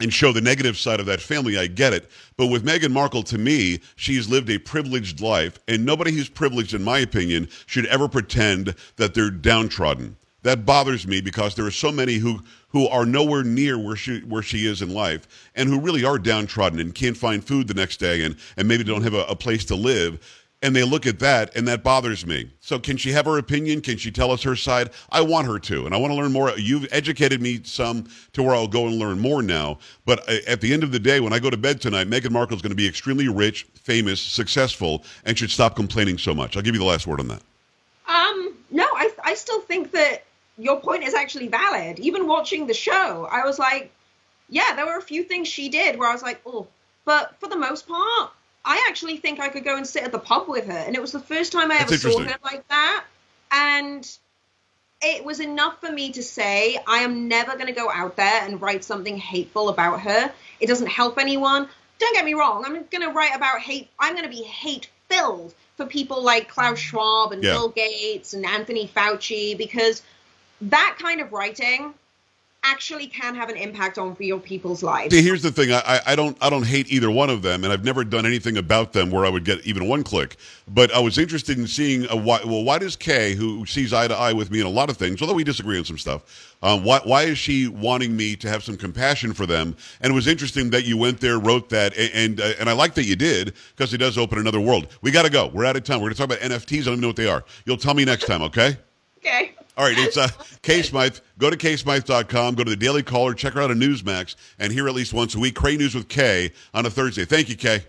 and 0.01 0.13
show 0.13 0.33
the 0.33 0.41
negative 0.41 0.77
side 0.77 1.01
of 1.01 1.07
that 1.07 1.21
family. 1.21 1.59
I 1.59 1.67
get 1.67 1.93
it. 1.93 2.11
But 2.37 2.49
with 2.49 2.65
Meghan 2.65 2.93
Markle, 2.93 3.23
to 3.25 3.39
me, 3.39 3.81
she's 3.97 4.29
lived 4.29 4.51
a 4.51 4.59
privileged 4.59 5.21
life, 5.21 5.59
and 5.69 5.85
nobody 5.85 6.13
who's 6.13 6.29
privileged, 6.29 6.75
in 6.75 6.85
my 6.85 6.99
opinion, 6.99 7.49
should 7.67 7.87
ever 7.87 8.09
pretend 8.09 8.75
that 8.97 9.15
they're 9.15 9.31
downtrodden. 9.31 10.17
That 10.43 10.65
bothers 10.65 11.07
me 11.09 11.21
because 11.21 11.55
there 11.55 11.67
are 11.67 11.73
so 11.73 11.91
many 11.91 12.15
who 12.15 12.41
who 12.69 12.87
are 12.89 13.07
nowhere 13.07 13.43
near 13.43 13.79
where 13.79 13.97
she 13.97 14.21
where 14.21 14.43
she 14.43 14.67
is 14.67 14.81
in 14.81 14.91
life 14.91 15.27
and 15.57 15.69
who 15.69 15.81
really 15.81 16.05
are 16.05 16.19
downtrodden 16.19 16.79
and 16.79 16.95
can't 16.95 17.17
find 17.17 17.43
food 17.43 17.67
the 17.67 17.75
next 17.75 17.97
day 17.97 18.23
and 18.23 18.37
and 18.57 18.69
maybe 18.69 18.85
don't 18.85 19.03
have 19.03 19.15
a, 19.15 19.25
a 19.25 19.35
place 19.35 19.65
to 19.65 19.75
live 19.75 20.21
and 20.63 20.75
they 20.75 20.83
look 20.83 21.07
at 21.07 21.19
that 21.19 21.55
and 21.55 21.69
that 21.69 21.83
bothers 21.83 22.27
me. 22.27 22.51
So 22.61 22.79
can 22.79 22.97
she 22.97 23.13
have 23.13 23.27
her 23.27 23.39
opinion? 23.39 23.81
Can 23.81 23.99
she 23.99 24.11
tell 24.11 24.31
us 24.31 24.43
her 24.43 24.57
side? 24.57 24.91
I 25.11 25.21
want 25.21 25.47
her 25.47 25.59
to, 25.59 25.87
and 25.87 25.95
I 25.95 25.99
want 25.99 26.13
to 26.13 26.17
learn 26.17 26.33
more. 26.33 26.51
You've 26.57 26.89
educated 26.91 27.43
me 27.43 27.61
some 27.65 28.09
to 28.33 28.43
where 28.43 28.55
I'll 28.55 28.69
go 28.69 28.87
and 28.87 28.99
learn 28.99 29.19
more 29.19 29.43
now. 29.43 29.79
But 30.05 30.29
uh, 30.29 30.39
at 30.47 30.61
the 30.61 30.73
end 30.73 30.83
of 30.83 30.93
the 30.93 30.99
day, 30.99 31.21
when 31.21 31.33
I 31.33 31.39
go 31.39 31.51
to 31.51 31.57
bed 31.57 31.81
tonight, 31.81 32.09
Meghan 32.09 32.31
Markle 32.31 32.57
is 32.57 32.63
going 32.63 32.71
to 32.71 32.77
be 32.77 32.89
extremely 32.89 33.29
rich, 33.29 33.65
famous, 33.75 34.21
successful, 34.21 35.05
and 35.25 35.39
should 35.39 35.51
stop 35.51 35.77
complaining 35.77 36.19
so 36.19 36.35
much. 36.35 36.57
I'll 36.57 36.63
give 36.63 36.75
you 36.75 36.81
the 36.81 36.87
last 36.87 37.07
word 37.07 37.21
on 37.21 37.29
that. 37.29 37.43
Um, 38.09 38.57
no, 38.71 38.85
I 38.85 39.11
I 39.25 39.35
still 39.35 39.61
think 39.61 39.91
that 39.93 40.25
your 40.59 40.81
point 40.81 41.05
is 41.05 41.15
actually 41.15 41.49
valid. 41.49 41.99
Even 41.99 42.27
watching 42.27 42.67
the 42.67 42.75
show, 42.75 43.29
I 43.31 43.45
was 43.45 43.59
like, 43.59 43.93
yeah, 44.49 44.75
there 44.75 44.87
were 44.87 44.97
a 44.97 45.03
few 45.03 45.23
things 45.23 45.49
she 45.49 45.69
did 45.69 45.99
where 45.99 46.09
I 46.09 46.13
was 46.13 46.23
like, 46.23 46.41
oh, 46.47 46.67
but 47.05 47.35
for 47.41 47.49
the 47.49 47.57
most 47.57 47.87
part, 47.87 48.31
I 48.67 48.85
actually 48.89 49.17
think 49.19 49.39
I 49.41 49.49
could 49.49 49.65
go 49.65 49.77
and 49.77 49.87
sit 49.87 50.03
at 50.03 50.13
the 50.13 50.19
pub 50.19 50.49
with 50.49 50.67
her, 50.67 50.73
and 50.73 50.97
it 50.97 51.01
was 51.01 51.13
the 51.13 51.21
first 51.21 51.53
time 51.53 51.71
I 51.71 51.79
That's 51.79 51.93
ever 51.93 52.11
saw 52.11 52.19
her 52.19 52.37
like 52.43 52.67
that, 52.69 53.05
and 53.53 54.19
it 55.01 55.25
was 55.25 55.41
enough 55.41 55.81
for 55.81 55.91
me 55.91 56.13
to 56.13 56.23
say 56.23 56.79
I 56.87 56.99
am 56.99 57.29
never 57.29 57.53
going 57.53 57.67
to 57.67 57.73
go 57.73 57.89
out 57.91 58.17
there 58.17 58.43
and 58.43 58.61
write 58.61 58.83
something 58.83 59.17
hateful 59.17 59.69
about 59.69 60.01
her. 60.01 60.33
It 60.59 60.67
doesn't 60.67 60.89
help 60.89 61.19
anyone. 61.19 61.69
Don't 61.99 62.15
get 62.15 62.25
me 62.25 62.35
wrong. 62.35 62.65
I'm 62.65 62.73
going 62.73 63.03
to 63.03 63.13
write 63.13 63.35
about 63.35 63.61
hate. 63.61 63.89
I'm 63.99 64.15
going 64.15 64.25
to 64.25 64.37
be 64.37 64.43
hate 64.43 64.91
filled 65.09 65.55
for 65.77 65.87
people 65.87 66.23
like 66.23 66.49
Klaus 66.49 66.79
Schwab 66.79 67.33
and 67.33 67.43
Yeah. 67.43 67.53
Bill 67.53 67.69
Gates 67.69 68.35
and 68.35 68.45
Anthony 68.45 68.89
Fauci 68.89 69.57
because 69.57 70.03
that 70.63 70.97
kind 70.99 71.21
of 71.21 71.33
writing 71.33 71.95
actually 72.63 73.07
can 73.07 73.35
have 73.35 73.49
an 73.49 73.57
impact 73.57 73.97
on 73.97 74.17
real 74.19 74.39
people's 74.41 74.83
lives. 74.83 75.15
See, 75.15 75.23
here's 75.23 75.43
the 75.43 75.53
thing. 75.53 75.73
I, 75.73 76.01
I- 76.07 76.17
don't 76.17 76.37
I 76.41 76.51
don't 76.51 76.67
hate 76.67 76.91
either 76.91 77.11
one 77.11 77.31
of 77.31 77.43
them, 77.43 77.63
and 77.65 77.73
I've 77.73 77.85
never 77.85 78.05
done 78.05 78.27
anything 78.27 78.57
about 78.57 78.93
them 78.93 79.11
where 79.11 79.25
I 79.25 79.29
would 79.29 79.45
get 79.45 79.65
even 79.67 79.87
one 79.89 80.03
click. 80.03 80.37
But 80.69 80.93
I 80.93 80.99
was 80.99 81.19
interested 81.19 81.59
in 81.59 81.67
seeing 81.67 82.07
a, 82.11 82.17
why. 82.17 82.41
Well, 82.45 82.65
why 82.65 82.79
does 82.79 82.97
Kay, 82.97 83.35
who 83.35 83.65
sees 83.67 83.93
eye 83.93 84.09
to 84.09 84.15
eye 84.17 84.33
with 84.33 84.51
me 84.51 84.61
in 84.61 84.67
a 84.67 84.71
lot 84.71 84.91
of 84.91 84.97
things, 84.97 85.21
although 85.23 85.35
we 85.35 85.45
disagree 85.45 85.79
on 85.79 85.85
some 85.85 85.99
stuff, 85.99 86.57
um, 86.63 86.85
why 86.85 87.01
why 87.05 87.23
is 87.25 87.39
she 87.39 87.69
wanting 87.69 88.17
me 88.17 88.37
to 88.37 88.49
have 88.49 88.65
some 88.65 88.77
compassion 88.77 89.33
for 89.33 89.47
them? 89.47 89.77
And 90.01 90.11
it 90.11 90.15
was 90.15 90.27
interesting 90.27 90.71
that 90.71 90.85
you 90.85 90.97
went 90.97 91.21
there, 91.21 91.39
wrote 91.39 91.69
that, 91.71 91.97
and 91.97 92.11
and, 92.15 92.41
uh, 92.41 92.53
and 92.61 92.69
I 92.69 92.73
like 92.73 92.95
that 92.95 93.05
you 93.05 93.17
did 93.17 93.55
because 93.77 93.93
it 93.95 93.99
does 93.99 94.19
open 94.19 94.39
another 94.39 94.61
world. 94.61 94.89
We 95.03 95.11
got 95.11 95.25
to 95.25 95.31
go. 95.31 95.49
We're 95.49 95.65
out 95.67 95.77
of 95.77 95.85
time. 95.85 95.99
We're 96.01 96.11
going 96.11 96.15
to 96.15 96.27
talk 96.27 96.39
about 96.39 96.51
NFTs. 96.51 96.83
I 96.83 96.85
don't 96.85 96.93
even 96.95 97.01
know 97.03 97.09
what 97.09 97.17
they 97.17 97.29
are. 97.29 97.45
You'll 97.65 97.77
tell 97.77 97.95
me 97.95 98.05
next 98.05 98.27
time, 98.27 98.43
okay? 98.43 98.77
Okay. 99.19 99.56
All 99.77 99.85
right, 99.85 99.99
it's 99.99 100.17
uh, 100.17 100.29
Kay 100.63 100.81
Smythe. 100.83 101.19
Go 101.39 101.51
to 101.51 101.57
ksmythe.com, 101.57 102.55
go 102.55 102.65
to 102.65 102.71
the 102.71 102.77
Daily 102.77 103.03
Caller, 103.03 103.35
check 103.35 103.53
her 103.53 103.61
out 103.61 103.71
on 103.71 103.77
Newsmax, 103.77 104.35
and 104.59 104.73
hear 104.73 104.89
at 104.89 104.95
least 104.95 105.13
once 105.13 105.35
a 105.35 105.39
week 105.39 105.55
Cray 105.55 105.77
News 105.77 105.95
with 105.95 106.09
Kay 106.09 106.53
on 106.73 106.87
a 106.87 106.91
Thursday. 106.91 107.27
Thank 107.27 107.51
you, 107.51 107.57
Kay. 107.57 107.85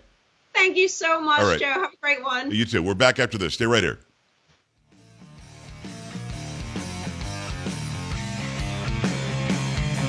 Thank 0.52 0.76
you 0.76 0.88
so 0.88 1.20
much, 1.20 1.40
All 1.40 1.46
right. 1.46 1.58
Joe. 1.60 1.66
Have 1.66 1.92
a 1.92 1.96
great 2.02 2.22
one. 2.22 2.50
You 2.50 2.64
too. 2.66 2.82
We're 2.82 2.94
back 2.94 3.18
after 3.18 3.38
this. 3.38 3.54
Stay 3.54 3.64
right 3.64 3.82
here. 3.82 3.98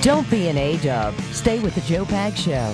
Don't 0.01 0.29
be 0.29 0.47
an 0.47 0.57
A-dub. 0.57 1.13
Stay 1.31 1.59
with 1.59 1.75
the 1.75 1.81
Joe 1.81 2.05
Pag 2.05 2.35
Show. 2.35 2.73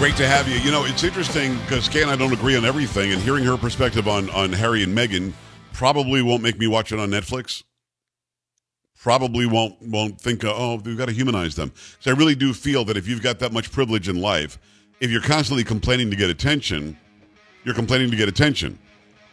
Great 0.00 0.16
to 0.16 0.26
have 0.26 0.48
you. 0.48 0.54
You 0.54 0.70
know, 0.70 0.86
it's 0.86 1.04
interesting 1.04 1.58
because 1.58 1.86
Kay 1.86 2.00
and 2.00 2.10
I 2.10 2.16
don't 2.16 2.32
agree 2.32 2.56
on 2.56 2.64
everything, 2.64 3.12
and 3.12 3.20
hearing 3.20 3.44
her 3.44 3.58
perspective 3.58 4.08
on, 4.08 4.30
on 4.30 4.50
Harry 4.50 4.82
and 4.82 4.96
Meghan 4.96 5.34
probably 5.74 6.22
won't 6.22 6.42
make 6.42 6.58
me 6.58 6.66
watch 6.66 6.90
it 6.90 6.98
on 6.98 7.10
Netflix. 7.10 7.64
Probably 8.98 9.44
won't 9.44 9.76
won't 9.82 10.18
think, 10.18 10.42
uh, 10.42 10.54
oh, 10.56 10.80
we've 10.82 10.96
got 10.96 11.08
to 11.08 11.12
humanize 11.12 11.54
them. 11.54 11.70
So 11.98 12.10
I 12.10 12.14
really 12.14 12.34
do 12.34 12.54
feel 12.54 12.82
that 12.86 12.96
if 12.96 13.06
you've 13.06 13.20
got 13.20 13.40
that 13.40 13.52
much 13.52 13.70
privilege 13.70 14.08
in 14.08 14.22
life, 14.22 14.58
if 15.00 15.10
you're 15.10 15.20
constantly 15.20 15.64
complaining 15.64 16.08
to 16.08 16.16
get 16.16 16.30
attention, 16.30 16.96
you're 17.64 17.74
complaining 17.74 18.10
to 18.10 18.16
get 18.16 18.26
attention. 18.26 18.78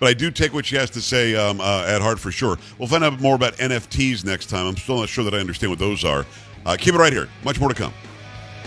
But 0.01 0.09
I 0.09 0.13
do 0.13 0.31
take 0.31 0.53
what 0.53 0.65
she 0.65 0.75
has 0.75 0.89
to 0.89 1.01
say 1.01 1.33
um, 1.33 1.61
uh, 1.61 1.85
at 1.87 2.01
heart 2.01 2.19
for 2.19 2.29
sure. 2.29 2.57
We'll 2.77 2.89
find 2.89 3.05
out 3.05 3.21
more 3.21 3.35
about 3.35 3.53
NFTs 3.53 4.25
next 4.25 4.47
time. 4.47 4.65
I'm 4.65 4.75
still 4.75 4.99
not 4.99 5.07
sure 5.07 5.23
that 5.23 5.33
I 5.33 5.37
understand 5.37 5.69
what 5.69 5.79
those 5.79 6.03
are. 6.03 6.25
Uh, 6.65 6.75
keep 6.77 6.93
it 6.93 6.97
right 6.97 7.13
here. 7.13 7.29
Much 7.45 7.57
more 7.57 7.69
to 7.69 7.75
come. 7.75 7.93